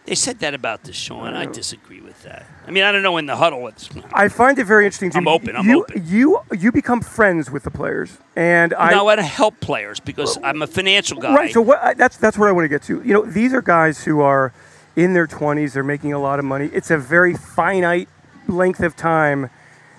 [0.06, 1.34] They said that about DeSean.
[1.34, 2.46] I disagree with that.
[2.66, 3.68] I mean, I don't know in the huddle.
[3.68, 5.10] It's, I find it very interesting.
[5.10, 5.20] Jim.
[5.20, 6.04] I'm open, I'm you, open.
[6.06, 10.38] You you become friends with the players, and I now I to help players because
[10.42, 11.34] I'm a financial guy.
[11.34, 11.52] Right.
[11.52, 11.98] So what?
[11.98, 13.02] That's that's what I want to get to.
[13.02, 14.52] You know, these are guys who are
[14.96, 15.74] in their 20s.
[15.74, 16.70] They're making a lot of money.
[16.72, 18.08] It's a very finite
[18.48, 19.50] length of time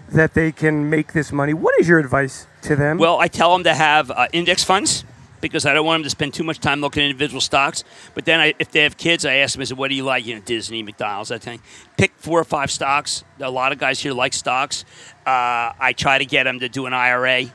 [0.09, 1.53] that they can make this money.
[1.53, 2.97] What is your advice to them?
[2.97, 5.05] Well, I tell them to have uh, index funds
[5.41, 7.83] because I don't want them to spend too much time looking at individual stocks.
[8.13, 10.03] But then, I, if they have kids, I ask them, I said, what do you
[10.03, 10.25] like?
[10.25, 11.61] You know, Disney, McDonald's, that thing.
[11.97, 13.23] Pick four or five stocks.
[13.39, 14.85] A lot of guys here like stocks.
[15.25, 17.45] Uh, I try to get them to do an IRA.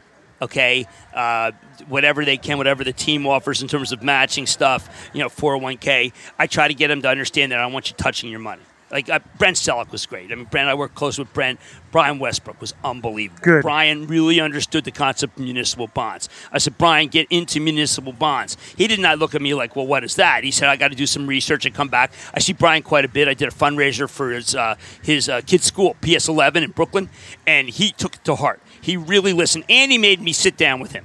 [0.43, 1.53] Okay, uh,
[1.89, 6.13] whatever they can, whatever the team offers in terms of matching stuff, you know, 401k.
[6.39, 8.61] I try to get them to understand that I don't want you touching your money.
[8.91, 10.31] Like uh, Brent Celek was great.
[10.31, 11.59] I mean, Brent, I worked close with Brent.
[11.91, 13.41] Brian Westbrook was unbelievable.
[13.43, 13.63] Good.
[13.63, 16.29] Brian really understood the concept of municipal bonds.
[16.53, 18.57] I said, Brian, get into municipal bonds.
[18.77, 20.45] He did not look at me like, well, what is that?
[20.45, 22.13] He said, I got to do some research and come back.
[22.33, 23.27] I see Brian quite a bit.
[23.27, 27.11] I did a fundraiser for his uh, his uh, kids' school, PS11 in Brooklyn,
[27.47, 28.61] and he took it to heart.
[28.81, 31.05] He really listened, and he made me sit down with him.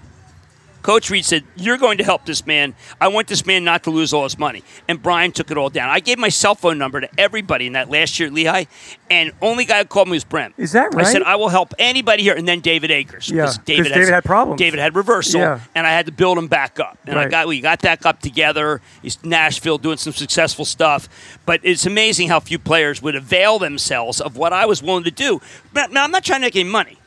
[0.82, 2.74] Coach Reid said, You're going to help this man.
[3.00, 4.64] I want this man not to lose all his money.
[4.88, 5.90] And Brian took it all down.
[5.90, 8.66] I gave my cell phone number to everybody in that last year at Lehigh,
[9.10, 10.56] and only guy who called me was Brent.
[10.58, 11.06] Is that right?
[11.06, 11.24] I said.
[11.24, 12.34] I will help anybody here.
[12.34, 13.30] And then David Akers.
[13.30, 14.58] Yeah, 'cause 'cause David had problems.
[14.60, 15.60] David had reversal, Yeah.
[15.76, 16.98] and I had to build him back up.
[17.06, 18.82] And I got we got that up together.
[19.02, 21.08] He's Nashville doing some successful stuff.
[21.46, 25.12] But it's amazing how few players would avail themselves of what I was willing to
[25.12, 25.42] do.
[25.74, 26.98] Now I'm not trying to make any money.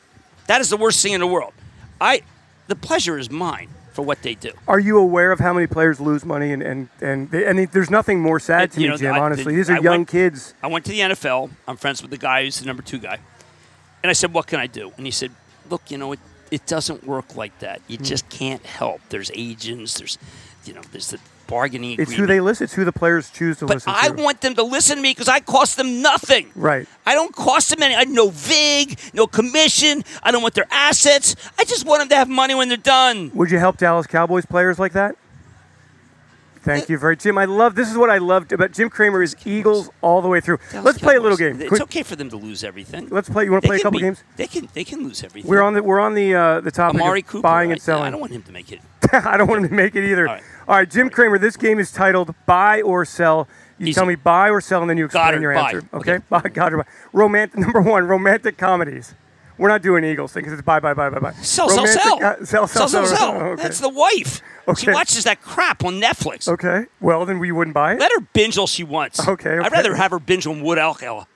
[0.47, 1.53] That is the worst thing in the world.
[1.99, 2.21] I
[2.67, 4.51] the pleasure is mine for what they do.
[4.67, 6.51] are you aware of how many players lose money?
[6.51, 9.13] And and and, they, and there's nothing more sad And, to you me, know, Jim.
[9.13, 10.53] I- honestly, these are I young went- kids.
[10.61, 11.49] I went to the NFL.
[11.67, 13.19] I'm friends with the guy who's the number two guy.
[14.03, 14.91] And I said, What can I do?
[14.97, 15.31] And he said,
[15.69, 16.19] Look, you know, it,
[16.51, 17.81] it doesn't work like that.
[17.87, 18.03] You Hmm.
[18.03, 19.01] just can't help.
[19.09, 20.17] There's agents, there's,
[20.65, 22.19] you know, there's the bargaining It's agreement.
[22.19, 22.63] who they listen.
[22.65, 24.21] It's who the players choose to but listen But I to.
[24.21, 26.49] want them to listen to me because I cost them nothing.
[26.55, 26.87] Right.
[27.05, 27.93] I don't cost them any.
[27.95, 30.03] I no vig, no commission.
[30.23, 31.35] I don't want their assets.
[31.59, 33.31] I just want them to have money when they're done.
[33.35, 35.15] Would you help Dallas Cowboys players like that?
[36.61, 37.21] Thank you very, much.
[37.21, 37.37] Jim.
[37.37, 40.41] I love this is what I loved about Jim Cramer is Eagles all the way
[40.41, 40.57] through.
[40.73, 41.61] Let's play a little game.
[41.61, 43.07] It's Quick- okay for them to lose everything.
[43.11, 43.43] Let's play.
[43.45, 44.23] You want to play a couple be- games?
[44.35, 44.67] They can.
[44.73, 45.47] They can lose everything.
[45.47, 47.43] We're on the we're on the uh, the topic Amari of Cooper.
[47.43, 48.05] buying I, and selling.
[48.05, 48.79] I don't want him to make it.
[49.13, 50.27] I don't want him to make it either.
[50.27, 50.43] All right.
[50.67, 51.37] All right, Jim Cramer.
[51.37, 53.47] This game is titled "Buy or Sell."
[53.77, 53.93] You Easy.
[53.95, 55.61] tell me buy or sell, and then you explain Goddard, your buy.
[55.73, 55.77] answer.
[55.93, 56.23] Okay, Okay.
[56.29, 56.77] buy Goddard.
[56.77, 56.85] Buy.
[57.11, 58.07] Romantic number one.
[58.07, 59.13] Romantic comedies.
[59.57, 61.31] We're not doing Eagles thing because it's buy, buy, buy, buy, buy.
[61.33, 63.63] Sell, Romantic sell, co- sell, sell, sell, sell, Oh, okay.
[63.63, 64.41] That's the wife.
[64.67, 64.81] Okay.
[64.81, 66.47] She watches that crap on Netflix.
[66.47, 66.85] okay.
[67.01, 67.99] Well, then we wouldn't buy it.
[67.99, 69.25] Let her binge all she wants.
[69.27, 71.27] Okay, I'd rather have her binge on wood alcohol.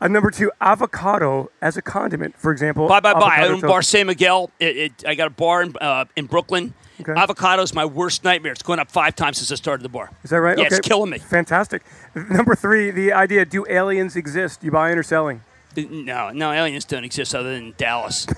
[0.00, 2.34] Uh, number two, avocado as a condiment.
[2.38, 3.36] For example, Bye, bye, bye.
[3.40, 3.60] I own.
[3.60, 4.50] Bar San Miguel.
[4.58, 6.72] It, it, I got a bar in, uh, in Brooklyn.
[7.00, 7.12] Okay.
[7.20, 8.52] Avocado is my worst nightmare.
[8.52, 10.10] It's going up five times since I started the bar.
[10.22, 10.56] Is that right?
[10.58, 10.76] Yeah, okay.
[10.76, 11.18] it's killing me.
[11.18, 11.82] Fantastic.
[12.14, 14.62] Number three, the idea: Do aliens exist?
[14.64, 15.42] You buying or selling?
[15.76, 18.26] No, no, aliens don't exist other than Dallas.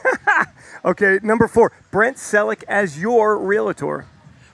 [0.85, 4.07] Okay, number four, Brent Celek as your realtor.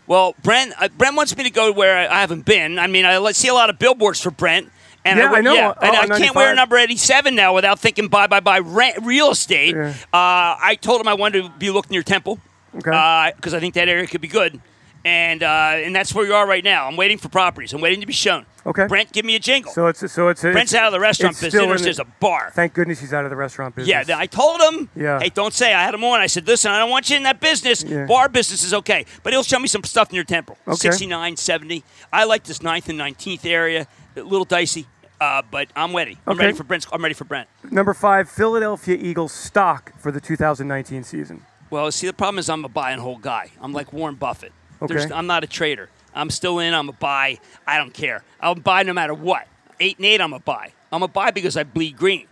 [0.07, 2.79] well, Brent, uh, Brent wants me to go where I, I haven't been.
[2.79, 4.71] I mean, I see a lot of billboards for Brent.
[5.07, 5.55] And Yeah, would- I know.
[5.55, 8.99] Yeah, Oh, and I can't wear number 87 now without thinking bye, bye, bye, rent,
[9.05, 9.75] real estate.
[9.75, 9.95] Yeah.
[10.13, 12.39] Uh, I told him I wanted to be looking near Temple
[12.79, 13.33] Okay.
[13.37, 14.61] because I think that area could be good.
[15.05, 16.87] And uh, and that's where you are right now.
[16.87, 17.73] I'm waiting for properties.
[17.73, 18.47] I'm waiting to be shown.
[18.67, 18.87] Okay.
[18.89, 19.71] Brent, give me a jingle.
[19.73, 21.55] so it's so it's Brent's it's, out of the restaurant business.
[21.55, 22.51] still There's a bar.
[22.53, 24.09] Thank goodness he's out of the restaurant business.
[24.09, 24.91] Yeah, I told him.
[24.97, 25.21] Yeah.
[25.21, 26.21] Hey, don't say I had him on.
[26.21, 27.85] I said, listen, I don't want you in that business.
[27.85, 28.07] Yeah.
[28.07, 30.59] Bar business is okay, but he'll show me some stuff near Temple.
[30.67, 30.91] Okay.
[30.91, 31.85] 69, 70.
[32.13, 33.87] I like this 9th and 19th area.
[34.17, 34.87] A little dicey,
[35.21, 36.19] uh, but I'm ready.
[36.27, 36.47] I'm Okay.
[36.47, 36.87] ready for Brent.
[36.93, 37.49] I'm ready for Brent.
[37.71, 41.47] Number five, Philadelphia Eagles stock for the 2019 season.
[41.71, 43.51] Well, see, the problem is I'm a buy and hold guy.
[43.61, 44.53] I'm like Warren Buffett.
[44.87, 45.15] There's- Okay.
[45.15, 45.89] I'm not a trader.
[46.15, 46.73] I'm still in.
[46.75, 47.39] I'm a buy.
[47.67, 48.23] I don't care.
[48.41, 49.47] I'll buy no matter what.
[49.81, 50.73] Eight and eight, I'm a buy.
[50.93, 52.27] I'm a buy because I bleed green.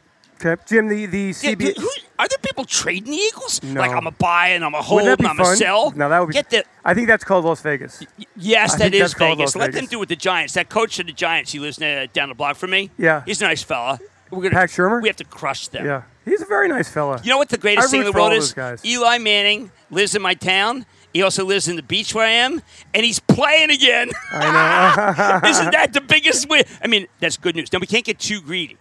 [0.44, 1.76] Okay, Jim, the the Yeah, CB.
[1.78, 3.62] who, are there people trading the Eagles?
[3.62, 3.80] No.
[3.80, 5.52] Like I'm a buy and I'm a hold and I'm fun?
[5.54, 5.92] a sell.
[5.92, 6.34] No, that would be.
[6.34, 8.02] Get the I think that's called Las Vegas.
[8.36, 9.56] yes, I that is Vegas.
[9.56, 10.52] Let them do it with the Giants.
[10.54, 12.90] That coach of the Giants, he lives uh, down the block from me.
[12.98, 13.22] Yeah.
[13.24, 13.98] he's a nice fella.
[14.30, 15.00] We're gonna Pat Shurmur?
[15.00, 15.86] We have to crush them.
[15.86, 17.20] Yeah, he's a very nice fella.
[17.24, 18.54] You know what the greatest I thing in the world is?
[18.84, 20.84] Eli Manning lives in my town.
[21.14, 22.60] He also lives in the beach where I am,
[22.92, 24.10] and he's playing again.
[24.30, 25.48] I know.
[25.48, 26.64] Isn't that the biggest win?
[26.82, 27.72] I mean, that's good news.
[27.72, 28.76] Now we can't get too greedy.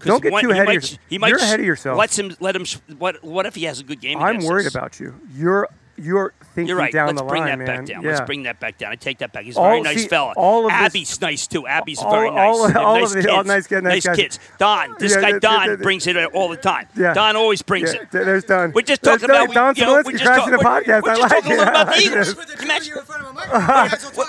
[0.00, 0.98] Don't get one- too he ahead of yourself.
[1.08, 1.96] He might You're ahead of yourself.
[1.96, 2.36] Let's him.
[2.40, 2.64] Let him.
[2.98, 3.22] What?
[3.22, 4.18] What if he has a good game?
[4.18, 4.74] I'm worried us?
[4.74, 5.14] about you.
[5.32, 6.92] You're you're thinking You're right.
[6.92, 7.66] down Let's the bring line, that man.
[7.66, 8.02] back down.
[8.02, 8.08] Yeah.
[8.10, 8.92] Let's bring that back down.
[8.92, 9.44] I take that back.
[9.44, 10.32] He's a All- very nice see, fella.
[10.36, 11.66] all of this- Abby's nice too.
[11.66, 12.38] Abby's all- very nice.
[12.38, 13.32] all- all nice of the- kids.
[13.32, 14.16] all nice guys, nice guys.
[14.16, 14.38] kids.
[14.58, 14.94] Don.
[14.98, 15.76] This Yeah, guy yeah, Don yeah, yeah.
[15.76, 16.86] brings it all the time.
[16.96, 17.12] Yeah.
[17.14, 18.10] Don always brings Yeah, it.
[18.10, 18.72] there's Don.
[18.72, 21.02] We're just There's talking about Don we, you know, Smolenski we're just crashing the podcast.
[21.02, 21.58] We're, I just like talking a it.
[21.58, 22.28] little about I the like Eagles.
[22.30, 22.48] it.
[22.58, 22.94] You imagine-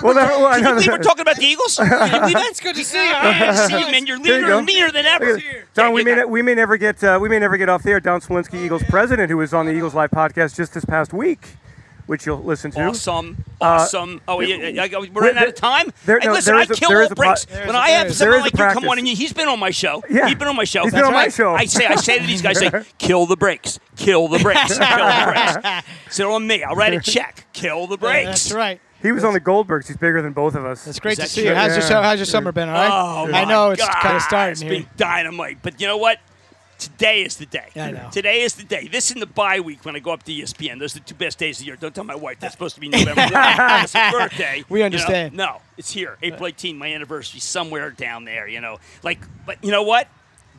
[0.02, 1.76] Well, no, well, you believe we're talking about the Eagles?
[1.78, 2.46] Can you believe that?
[2.50, 3.10] It's good to see you.
[3.10, 4.06] Yeah, see you, man.
[4.06, 4.58] You're leaner, go.
[4.60, 5.40] leaner than ever.
[5.74, 8.00] Don, we may we may never get uh, we may never get off the air.
[8.00, 11.56] Don Smolenski, Eagles president, who was on the Eagles Live podcast just this past week,
[12.08, 12.80] which you'll listen to.
[12.80, 14.20] Awesome, uh, awesome.
[14.26, 15.92] oh, yeah, yeah, yeah, we're running out of time.
[16.06, 17.44] there- hey, no, listen, there I is a- kill there all is a breaks.
[17.44, 18.90] pro- when I have there someone is a like you come practice.
[18.90, 20.02] on, and he- he's been on my show.
[20.10, 20.26] Yeah.
[20.26, 20.82] he's been on my show.
[20.82, 21.54] He's been on my And I- show.
[21.54, 24.78] I say, I say to these guys, like, kill the brakes, kill the brakes, kill
[24.78, 25.86] the brakes.
[26.10, 27.46] So on me, I'll write a check.
[27.52, 28.26] Kill the brakes.
[28.48, 28.80] That's right.
[29.00, 29.86] He was on the Goldbergs.
[29.86, 30.84] He's bigger than both of us.
[30.88, 31.50] It's great Is to that see true?
[31.50, 31.54] you.
[31.56, 31.88] How's, Yeah.
[31.88, 32.90] your, how's your summer been, all right?
[32.90, 34.70] Oh, I my know it's God, kind of starting It's here.
[34.72, 36.18] been dynamite, but you know what?
[36.78, 37.68] Today is the day.
[37.74, 38.08] Yeah, I know.
[38.12, 38.86] Today is the day.
[38.86, 40.78] This in the bye week when I go up to ESPN.
[40.78, 41.76] Those are the two best days of the year.
[41.76, 43.30] Don't tell my wife that's supposed to be November 1.
[43.32, 44.64] That's her birthday.
[44.68, 44.86] We you know?
[44.86, 45.34] understand.
[45.34, 46.16] No, it's here.
[46.22, 48.78] April 18, my anniversary, somewhere down there, you know.
[49.02, 50.06] Like, but you know what?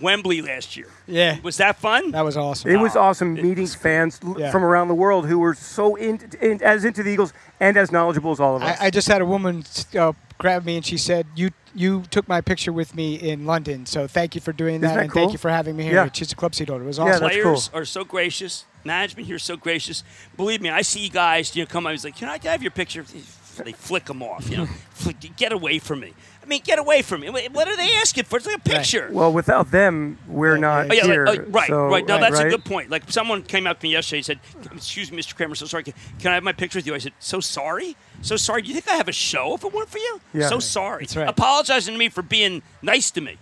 [0.01, 0.87] Wembley last year.
[1.07, 1.39] Yeah.
[1.41, 2.11] Was that fun?
[2.11, 2.71] That was awesome.
[2.71, 4.51] It was awesome meeting fans Yeah.
[4.51, 7.91] from around the world who were so in, in, as into the Eagles and as
[7.91, 8.79] knowledgeable as all of us.
[8.79, 9.63] I, I just had a woman
[9.97, 13.85] uh, grab me and she said, "You you took my picture with me in London,
[13.85, 15.21] so thank you for doing that, that and cool?
[15.21, 16.09] thank you for having me here." Yeah.
[16.11, 16.83] She's a club seat holder.
[16.83, 17.19] It was Yeah, awesome.
[17.21, 17.79] that's Players cool.
[17.81, 18.65] are so gracious.
[18.83, 20.03] Management here is so gracious.
[20.37, 21.85] Believe me, I see you guys, you know, come.
[21.85, 23.05] I was like, "Can I have your picture?"
[23.63, 24.49] They flick them off.
[24.49, 26.13] You know, Flick- get away from me.
[26.49, 27.29] I mean, get away from me.
[27.29, 28.37] What are they asking for?
[28.37, 29.07] It's like a picture.
[29.11, 31.25] well, without them, we're not Oh, yeah, here.
[31.27, 32.07] like, oh, right, so- right.
[32.07, 32.47] Now that's right?
[32.47, 32.89] a good point.
[32.89, 34.39] Like someone came up to me yesterday and said,
[34.75, 35.35] "Excuse me, Mr.
[35.35, 35.83] Cramer, so sorry.
[35.83, 38.63] Can, can I have my picture with you?" I said, "So sorry, so sorry.
[38.63, 40.19] Do you think I have a show if it weren't for you?
[40.33, 40.47] Yeah.
[40.49, 41.03] So sorry.
[41.03, 41.29] That's right.
[41.29, 43.37] Apologizing to me for being nice to me.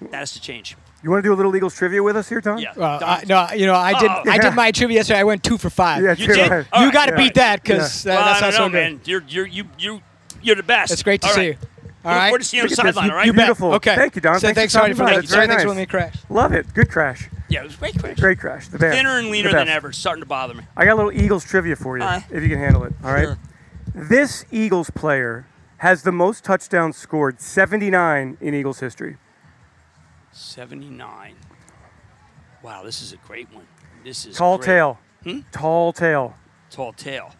[0.00, 0.76] That has to change.
[1.02, 2.58] You want to do a little legal trivia with us here, Tom?
[2.58, 2.74] Yeah.
[2.76, 4.08] Well, I, no, you know, I did.
[4.10, 4.22] Oh.
[4.30, 5.18] I did my trivia yesterday.
[5.18, 6.00] I went two for five.
[6.04, 6.48] Yeah, You did?
[6.48, 6.66] right.
[6.80, 8.72] You got to all beat that because Well, that's I not don't so know, good.
[8.92, 9.00] man.
[9.04, 10.00] You're you're you you
[10.42, 10.92] you're the best.
[10.92, 11.58] It's great to All see right.
[11.60, 11.68] you.
[12.06, 12.28] Look All right.
[12.28, 12.94] forward to seeing you on the Look at this.
[12.94, 13.10] sideline.
[13.10, 13.26] All right.
[13.26, 13.46] You bet.
[13.46, 13.74] Beautiful.
[13.74, 13.96] Okay.
[13.96, 14.34] Thank you, Don.
[14.38, 15.20] So Thanks thanks, for sorry stopping for that.
[15.22, 15.76] That's very Thanks for nice.
[15.76, 16.14] letting me crash.
[16.30, 16.72] Love it.
[16.72, 17.28] Good crash.
[17.48, 18.16] Yeah, it was a great crash.
[18.20, 18.68] Great crash.
[18.68, 18.96] The best.
[18.96, 19.90] Thinner and leaner than ever.
[19.90, 20.62] Starting to bother me.
[20.76, 22.24] I got a little Eagles trivia for you, Aye.
[22.30, 22.92] if you can handle it.
[23.02, 23.24] All right.
[23.24, 23.38] Sure.
[23.92, 29.16] This Eagles player has the most touchdowns scored, 79 in Eagles history.
[30.32, 31.34] 79.
[32.62, 33.66] Wow, this is a great one.
[34.04, 34.66] This is Tall great.
[34.66, 34.98] tail.
[35.24, 35.40] Hmm?
[35.50, 36.34] Tall tail.
[36.70, 37.32] Tall tail.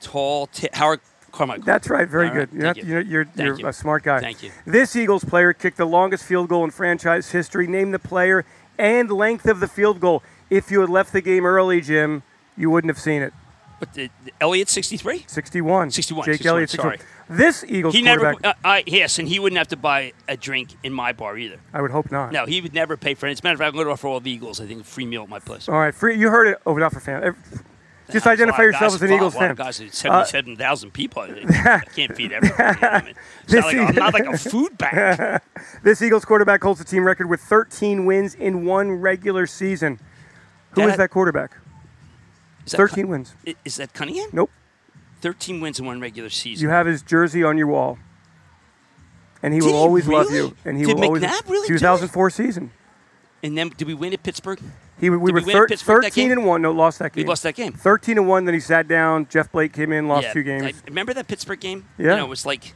[0.00, 0.70] Tall tail.
[0.72, 1.00] Harold
[1.32, 1.64] Carmichael.
[1.64, 2.08] That's right.
[2.08, 2.60] Very All right, good.
[2.62, 2.84] You're, you.
[2.84, 3.66] you're, you're, you're you.
[3.66, 4.20] a smart guy.
[4.20, 4.50] Thank you.
[4.66, 7.66] This Eagles player kicked the longest field goal in franchise history.
[7.66, 8.44] Name the player
[8.78, 10.22] and length of the field goal.
[10.48, 12.22] If you had left the game early, Jim,
[12.56, 13.32] you wouldn't have seen it.
[13.78, 15.24] But the, the Elliott 63?
[15.26, 15.90] 61.
[15.90, 16.98] 61, Jake 61, Elliott, sorry.
[17.30, 18.34] This Eagles He never.
[18.44, 21.58] Uh, I, yes, and he wouldn't have to buy a drink in my bar either.
[21.72, 22.30] I would hope not.
[22.32, 23.32] No, he would never pay for it.
[23.32, 24.84] As a matter of fact, I'm going to offer all the Eagles, I think, a
[24.84, 25.68] free meal at my place.
[25.68, 26.18] All right, free.
[26.18, 26.58] You heard it.
[26.66, 27.34] Oh, not for fan.
[28.12, 29.54] Just identify yourself as an Eagles fan.
[29.54, 31.22] guys, uh, 77,000 people.
[31.22, 32.78] I can't feed everybody.
[32.78, 33.14] you know I mean?
[33.44, 35.42] It's This not like, I'm is- not like a food bank.
[35.82, 39.98] This Eagles quarterback holds the team record with 13 wins in one regular season.
[40.72, 41.56] Who is That- that quarterback?
[42.66, 43.34] Is that 13 Cun- wins.
[43.64, 44.28] Is that Cunningham?
[44.32, 44.50] Nope.
[45.22, 46.62] 13 wins in one regular season.
[46.62, 47.98] You have his jersey on your wall.
[49.42, 50.54] And he Did will he always love you.
[50.64, 52.70] And he Did will always McNabb really do 2004 season.
[53.42, 54.60] And then did we win at Pittsburgh?
[55.00, 56.60] He, we Did were we thir- Pittsburgh that 13 and 1.
[56.62, 57.24] No, lost that game.
[57.24, 57.72] We lost that game.
[57.72, 59.26] 13 and 1, then he sat down.
[59.30, 60.64] Jeff Blake came in, lost Yeah, two games.
[60.64, 61.86] I, remember that Pittsburgh game?
[61.96, 62.10] Yeah.
[62.10, 62.74] You know, it was like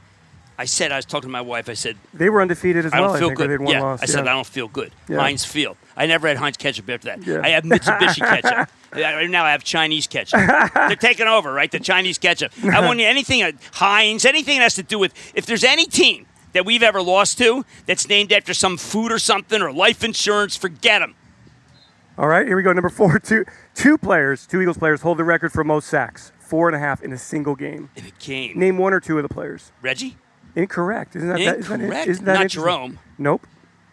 [0.58, 0.90] I said.
[0.90, 1.68] I was talking to my wife.
[1.68, 3.10] I said, they were undefeated as I well.
[3.10, 3.60] don't feel good.
[3.68, 4.02] yeah, loss.
[4.02, 4.30] I said yeah.
[4.30, 4.92] I don't feel good.
[5.08, 5.18] Yeah.
[5.18, 5.76] Heinz Field.
[5.96, 7.26] I never had Heinz ketchup after that.
[7.26, 7.42] Yeah.
[7.44, 8.70] I have Mitsubishi ketchup.
[8.94, 10.40] I- Now I have Chinese ketchup.
[10.74, 11.70] They're taking over, right?
[11.70, 12.52] The Chinese ketchup.
[12.64, 15.12] I want anything uh, Heinz, anything that has to do with.
[15.34, 16.24] If there's any team
[16.54, 20.56] that we've ever lost to that's named after some food or something or life insurance,
[20.56, 21.14] forget them.
[22.16, 22.72] All right, here we go.
[22.72, 26.68] Number four, two, two players, two Eagles players hold the record for most sacks, four
[26.68, 27.90] and a half in a single game.
[27.96, 28.58] In a game.
[28.58, 29.72] Name one or two of the players.
[29.82, 30.16] Reggie?
[30.56, 31.16] Incorrect.
[31.16, 32.08] Isn't that that- isn't that, Incorrect.
[32.08, 32.46] isn't that Not?
[32.48, 32.98] Jerome.
[33.18, 33.46] Nope.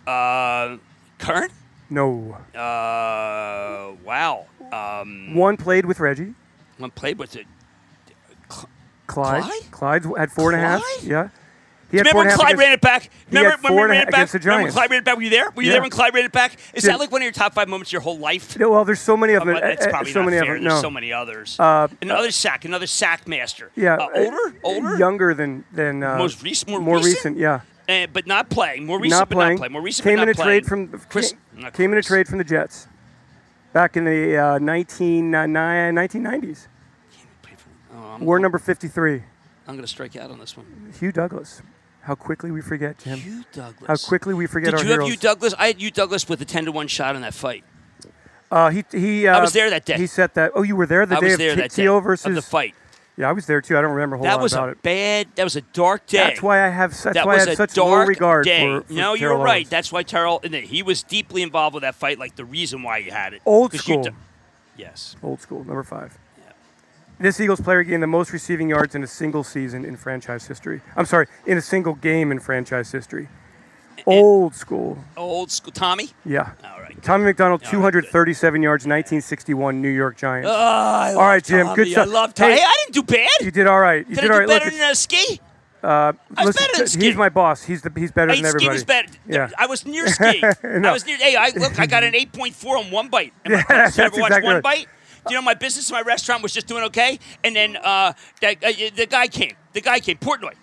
[0.05, 0.77] Uh,
[1.17, 1.49] Kern?
[1.89, 2.37] No.
[2.55, 4.45] Uh, wow.
[4.71, 6.33] Um, One played with Reggie.
[6.77, 7.45] one played with it.
[9.07, 9.43] Clyde.
[9.43, 9.71] Clyde?
[9.71, 10.81] Clyde had four and a half.
[10.81, 11.03] Clyde?
[11.03, 11.29] Yeah.
[11.91, 13.09] Remember when and a half Clyde against- ran it back?
[13.31, 14.33] Remember when we ran it back?
[14.33, 15.15] Remember when Clyde ran it back?
[15.17, 15.51] Were you there?
[15.51, 15.73] Were you Yeah.
[15.73, 16.55] there when Clyde ran it back?
[16.73, 16.91] Is Yeah.
[16.93, 18.57] that like one of your top five moments of your whole life?
[18.59, 19.53] No, well, there's so many of them.
[19.55, 20.53] Well, that's uh, probably so not many fair.
[20.55, 20.63] them.
[20.63, 21.59] There's so many others.
[21.59, 23.71] Uh, another sack, another sack master.
[23.75, 23.95] Yeah.
[23.95, 27.15] Uh, older, older, Younger than than uh, Most recent- more more recent?
[27.15, 27.37] recent.
[27.37, 27.59] Yeah.
[27.89, 28.85] Uh, but not playing.
[28.85, 29.51] More recent, not but playing.
[29.55, 29.71] not playing.
[29.73, 30.61] More recent, came in a playing.
[30.61, 31.33] trade from Chris.
[31.59, 32.87] came, came in a trade from the Jets
[33.73, 35.53] back in the uh, 19, uh, ni-
[35.91, 36.67] 1990s.
[37.93, 39.15] Oh, War number 53.
[39.67, 40.65] I'm going to strike out on this one.
[40.99, 41.61] Hugh Douglas.
[42.03, 43.19] How quickly we forget, Jim.
[43.19, 43.87] Hugh Douglas.
[43.87, 45.07] How quickly we forget Did our you have.
[45.09, 45.53] Hugh Douglas?
[45.57, 47.63] I had Hugh Douglas with a ten to one shot in that fight.
[48.51, 49.27] uh, he he.
[49.27, 49.97] Uh, I was there that day.
[49.97, 50.51] He set that.
[50.55, 51.97] Oh, you were there the I day was of there T- that day T.O.
[51.97, 52.73] of versus the fight.
[53.17, 53.77] Yeah, I was there too.
[53.77, 54.81] I don't remember a whole That lot was about a it.
[54.81, 55.27] bad.
[55.35, 56.17] That was a dark day.
[56.17, 56.91] That's why I have.
[56.91, 58.61] That's that why was I have a such low dark regard day.
[58.61, 58.81] for.
[58.87, 59.57] for no, you're Terrell right.
[59.57, 59.69] Owens.
[59.69, 60.39] That's why Terrell.
[60.43, 62.17] and He was deeply involved with that fight.
[62.17, 63.41] Like the reason why he had it.
[63.45, 64.03] Old 'Cause you school.
[64.05, 64.09] d-
[64.77, 65.15] yes.
[65.21, 66.17] Old school, number five.
[67.21, 70.81] This Eagles player gained the most receiving yards in a single season in franchise history.
[70.95, 73.29] I'm sorry, in a single game in franchise history.
[74.07, 75.71] Old school, Old school.
[75.71, 76.09] Tommy.
[76.25, 76.53] yeah.
[76.63, 76.99] All right.
[77.03, 80.49] Tommy McDonald, All right, 237 yards, 1961 New York Giants.
[80.49, 81.75] Oh, I All right, Jim, Tommy.
[81.75, 82.07] good I stuff.
[82.09, 82.53] love Tommy.
[82.53, 83.29] Hey, I didn't do bad.
[83.41, 84.07] you did all right.
[84.09, 84.47] You Did did I all right.
[84.47, 85.39] better Look, than uh, ski?
[85.83, 86.13] uh, I
[86.45, 87.13] was listen, better than he's Ski.
[87.13, 87.61] my boss.
[87.63, 88.73] He's the he's better Hey, than ski everybody.
[88.75, 89.09] was better.
[89.27, 89.49] Yeah.
[89.55, 90.43] I was near ski.
[90.43, 91.17] I was near.
[91.17, 91.79] Hey, I look.
[91.79, 93.33] I got an 8.4 on one bite.
[93.45, 94.63] Am I Yeah, you that's ever watch exactly one right.
[94.63, 94.87] bite?
[95.27, 98.63] Do you know my business, my restaurant was just doing okay, and then uh, that,
[98.63, 99.53] uh, the guy came.
[99.73, 100.53] The guy came, Portnoy.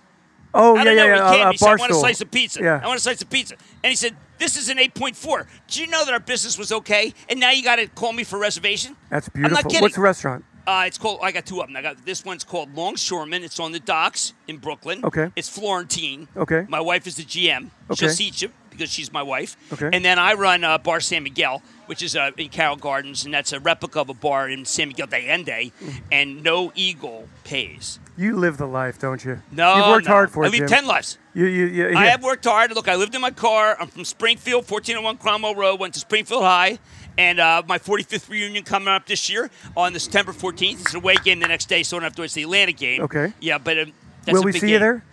[0.55, 1.05] Oh I yeah, yeah, know.
[1.05, 1.31] yeah.
[1.31, 1.47] He came.
[1.47, 2.61] Uh, he said, "I want a slice of pizza.
[2.61, 2.81] Yeah.
[2.83, 5.47] I want a slice of pizza." And he said, "This is an 8.4.
[5.68, 8.25] Do you know that our business was okay, and now you got to call me
[8.25, 9.71] for reservation?" That's I'm not beautiful.
[9.71, 9.83] kidding.
[9.83, 10.44] What's the restaurant?
[10.66, 11.21] Uh, it's called.
[11.23, 11.77] I got two of them.
[11.77, 13.44] I got this one's called Longshoreman.
[13.44, 15.05] It's on the docks in Brooklyn.
[15.05, 15.31] Okay.
[15.37, 16.29] It's Florentine.
[16.37, 16.66] Okay.
[16.68, 17.71] My wife is the GM.
[17.90, 17.94] Okay.
[17.94, 19.57] She'll seat you because she's my wife.
[19.73, 19.91] Okay.
[19.93, 23.35] And then I run uh, Bar San Miguel, which is uh, in Carroll Gardens, and
[23.35, 25.73] that's a replica of a bar in San Miguel de Allende.
[25.83, 26.01] Mm.
[26.12, 27.99] And no eagle pays.
[28.17, 29.41] You live the life, don't you?
[29.53, 30.12] No, You've worked no.
[30.12, 30.67] hard for it, I Jim.
[30.67, 31.19] ten lives.
[31.35, 32.75] You, you, you, I have worked hard.
[32.75, 33.77] Look, I lived in my car.
[33.79, 35.79] I'm from Springfield, 1401 Cromwell Road.
[35.79, 36.79] Went to Springfield High,
[37.17, 40.81] and uh, my 45th reunion coming up this year on the September 14th.
[40.81, 42.73] It's an away game the next day, so I don't have to watch the Atlanta
[42.73, 43.03] game.
[43.03, 43.33] Okay.
[43.41, 43.93] Yeah, but um,
[44.25, 45.05] that's Will a we see you there?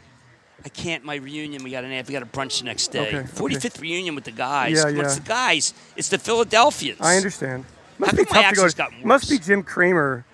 [0.65, 1.03] I can't.
[1.05, 1.63] My reunion.
[1.63, 3.07] We got an we got a brunch the next day.
[3.07, 3.27] Okay, okay.
[3.27, 4.75] 45th reunion with the guys.
[4.77, 5.23] Yeah, Come on, It's yeah.
[5.23, 5.73] the guys.
[5.95, 6.99] It's the Philadelphians.
[7.01, 7.65] I understand.
[7.99, 8.87] Must How be tough to go.
[9.03, 9.37] Must be?
[9.37, 10.25] Jim Cramer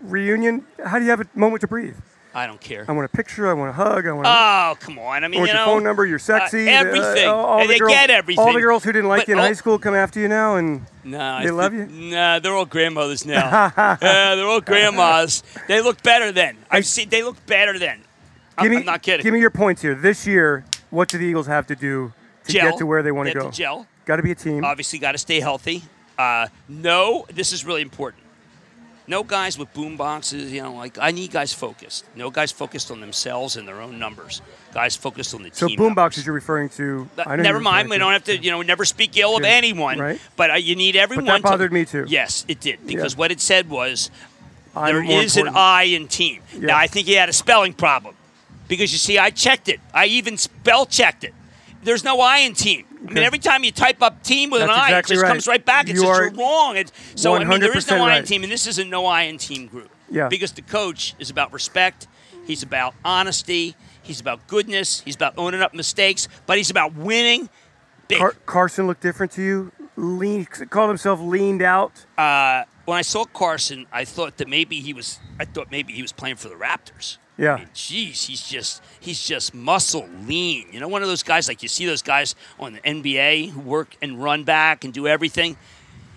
[0.00, 0.64] reunion.
[0.84, 1.96] How do you have a moment to breathe?
[2.32, 2.84] I don't care.
[2.86, 3.50] I want a picture.
[3.50, 4.06] I want a hug.
[4.06, 4.28] I want.
[4.28, 5.24] Oh, come on.
[5.24, 6.06] I I mean, want you your know, phone number.
[6.06, 6.68] You're sexy.
[6.68, 7.26] uh, everything.
[7.28, 8.44] Uh, all And the they girls, get everything.
[8.44, 10.28] All the girls who didn't like But you in all- high school come after you
[10.28, 11.86] now, and No, I They love you?
[11.86, 13.72] Nah, they're all grandmothers now.
[13.76, 13.96] uh,
[14.36, 15.42] they're all grandmas.
[15.66, 16.56] They look better then.
[16.70, 17.08] I've seen.
[17.08, 18.02] They look better then.
[18.60, 18.76] I'm, give me.
[18.78, 19.24] I'm not kidding.
[19.24, 19.94] Give me your points here.
[19.94, 22.12] This year, what do the Eagles have to do
[22.44, 22.70] to gel.
[22.70, 23.50] get to where they want to go?
[23.50, 23.86] gel.
[24.04, 24.64] Got to be a team.
[24.64, 25.82] Obviously, got to stay healthy.
[26.18, 28.22] Uh, no, this is really important.
[29.06, 30.52] No guys with boom boxes.
[30.52, 32.04] You know, like I need guys focused.
[32.14, 34.40] No guys focused on themselves and their own numbers.
[34.72, 35.76] Guys focused on the so team.
[35.76, 36.02] boom numbers.
[36.02, 37.08] boxes you're referring to.
[37.26, 37.90] I never mind.
[37.90, 39.98] We don't have to, you know, never speak ill of Yeah, anyone.
[39.98, 40.20] right.
[40.36, 41.24] But uh, you need everyone.
[41.24, 42.04] that to- bothered me too.
[42.06, 43.18] Yes, it did because Yeah.
[43.18, 44.10] what it said was
[44.76, 45.48] I'm there is an.
[45.48, 46.42] I in team.
[46.52, 46.66] Yeah.
[46.66, 48.14] Now I think he had a spelling problem
[48.70, 49.80] because you see, I checked it.
[49.92, 51.34] I even spell checked it.
[51.82, 52.84] There's no I in team.
[53.06, 55.22] I mean, every time you type up team with That's an I, exactly it just
[55.22, 55.28] right.
[55.30, 55.88] comes right back.
[55.88, 56.76] It You says you're wrong.
[56.76, 58.84] It, so I mean, there is no 100% I in team, and this is a
[58.84, 59.90] no I in team group.
[60.10, 60.28] Yeah.
[60.28, 62.06] Because the coach is about respect.
[62.46, 63.74] He's about honesty.
[64.02, 65.00] He's about goodness.
[65.00, 66.28] He's about owning up mistakes.
[66.46, 67.48] But he's about winning.
[68.08, 68.18] Big.
[68.18, 69.72] Car- Carson looked different to you.
[69.96, 72.04] Lean, called himself leaned out.
[72.18, 75.18] uh, when I saw Carson, I thought that maybe he was.
[75.38, 77.18] I thought maybe he was playing for the Raptors.
[77.36, 77.54] Yeah.
[77.54, 80.66] I mean, jeez, he's just he's just muscle lean.
[80.72, 83.60] You know, one of those guys like you see those guys on the NBA who
[83.60, 85.56] work and run back and do everything.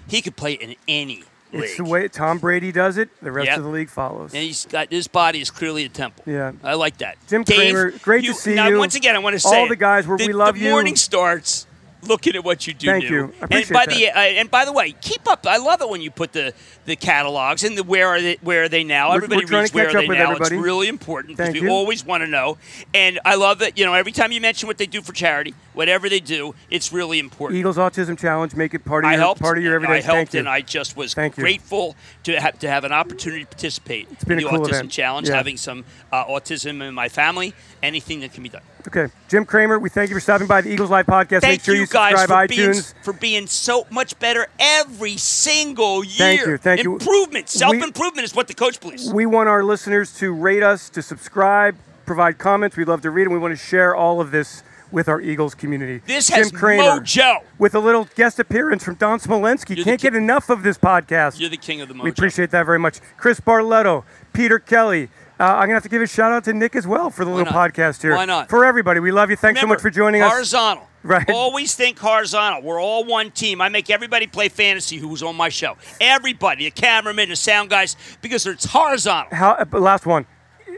[0.09, 1.23] He could play in any
[1.53, 1.63] league.
[1.63, 3.09] It's the way Tom Brady does it.
[3.21, 3.57] The rest Yep.
[3.59, 4.33] of the league follows.
[4.33, 6.23] and he's got his body is clearly a temple.
[6.27, 6.51] Yeah.
[6.63, 7.15] I like that.
[7.29, 8.77] Jim Dave, Cramer, great to see now, you.
[8.79, 10.71] Once again, I want to say All the guys where the, we love the you.
[10.71, 11.67] morning starts.
[12.07, 12.87] Looking at what you do.
[12.87, 13.09] Thank new.
[13.09, 13.21] you.
[13.23, 13.95] I and appreciate by that.
[13.95, 15.45] the uh, and by the way, keep up.
[15.47, 16.53] I love it when you put the
[16.85, 19.09] the catalogs and the where are they where are they now.
[19.09, 20.31] We're- everybody we're reads where are they now.
[20.31, 20.55] everybody.
[20.55, 21.69] It's really important because we you.
[21.69, 22.57] always want to know.
[22.93, 25.53] And I love that you know every time you mention what they do for charity,
[25.73, 27.57] whatever they do, it's really important.
[27.59, 29.41] Eagles Autism Challenge, make it part of I your helped.
[29.41, 29.99] part of your and everyday.
[29.99, 30.39] I helped, Thank you.
[30.39, 31.43] and I just was Thank you.
[31.43, 34.65] grateful to have to have an opportunity to participate It's been in a the cool
[34.65, 34.91] Autism event.
[34.91, 35.35] Challenge, Yeah.
[35.35, 38.61] having some uh, autism in my family, anything that can be done.
[38.86, 41.41] Okay, Jim Cramer, we thank you for stopping by the Eagles Live podcast.
[41.41, 42.93] Thank make sure you, you, guys subscribe for being, iTunes.
[43.03, 46.17] for being so much better every single year.
[46.17, 46.93] Thank you, thank you.
[46.93, 49.11] Improvement, self improvement is what the coach believes.
[49.11, 52.75] We want our listeners to rate us, to subscribe, provide comments.
[52.75, 55.55] We'd love to read, and we want to share all of this with our Eagles
[55.55, 56.01] community.
[56.05, 57.39] This Jim has Cramer, mojo.
[57.57, 59.75] with a little guest appearance from Don Smolenski.
[59.75, 61.39] You're Can't get enough of this podcast.
[61.39, 62.03] You're the king of the mojo.
[62.03, 62.99] We appreciate that very much.
[63.17, 64.03] Chris Barletto,
[64.34, 65.09] Peter Kelly.
[65.39, 67.31] Uh, I'm gonna have to give a shout out to Nick as well for the
[67.31, 67.73] Why little not?
[67.73, 68.15] podcast here.
[68.15, 68.49] Why not?
[68.49, 69.36] For everybody, we love you.
[69.36, 70.31] Thanks so much for joining us.
[70.31, 70.88] Horizontal.
[71.03, 71.29] Right.
[71.29, 72.61] Always think horizontal.
[72.61, 73.59] We're all one team.
[73.59, 75.75] I make everybody play fantasy who was on my show.
[75.99, 79.36] Everybody, the cameraman, the sound guys, because it's horizontal.
[79.36, 80.25] How, uh, last one.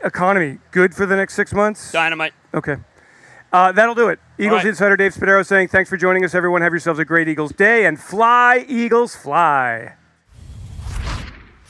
[0.03, 1.91] Economy good for the next six months.
[1.91, 2.33] Dynamite.
[2.53, 2.77] Okay.
[3.51, 4.19] Uh, that'll do it.
[4.37, 4.69] Eagles right.
[4.69, 6.61] insider Dave Spadaro saying thanks for joining us, everyone.
[6.61, 9.93] Have yourselves a great Eagles day and fly, Eagles, fly.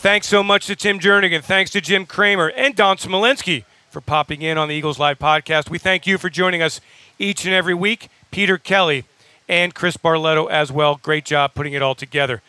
[0.06, 1.44] Thanks so much to Tim Jernigan.
[1.44, 5.68] Thanks to Jim Cramer and Don Smolenski for popping in on the Eagles Live podcast.
[5.68, 6.80] We thank you for joining us
[7.18, 8.10] each and every week.
[8.30, 9.06] Peter Kelly
[9.50, 11.00] and Chris Barletto as well.
[11.02, 12.44] Great job putting it all together.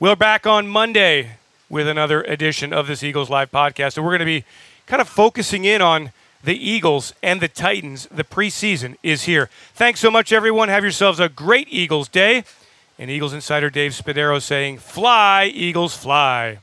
[0.00, 1.32] We're back on Monday
[1.68, 3.98] with another edition of this Eagles Live podcast.
[3.98, 4.46] And we're going to be
[4.86, 8.08] kind of focusing in on the Eagles and the Titans.
[8.10, 9.50] The preseason is here.
[9.74, 10.70] Thanks so much, everyone.
[10.70, 12.44] Have yourselves a great Eagles day.
[12.98, 16.60] And Eagles insider Dave Spadaro saying, Fly, Eagles, fly.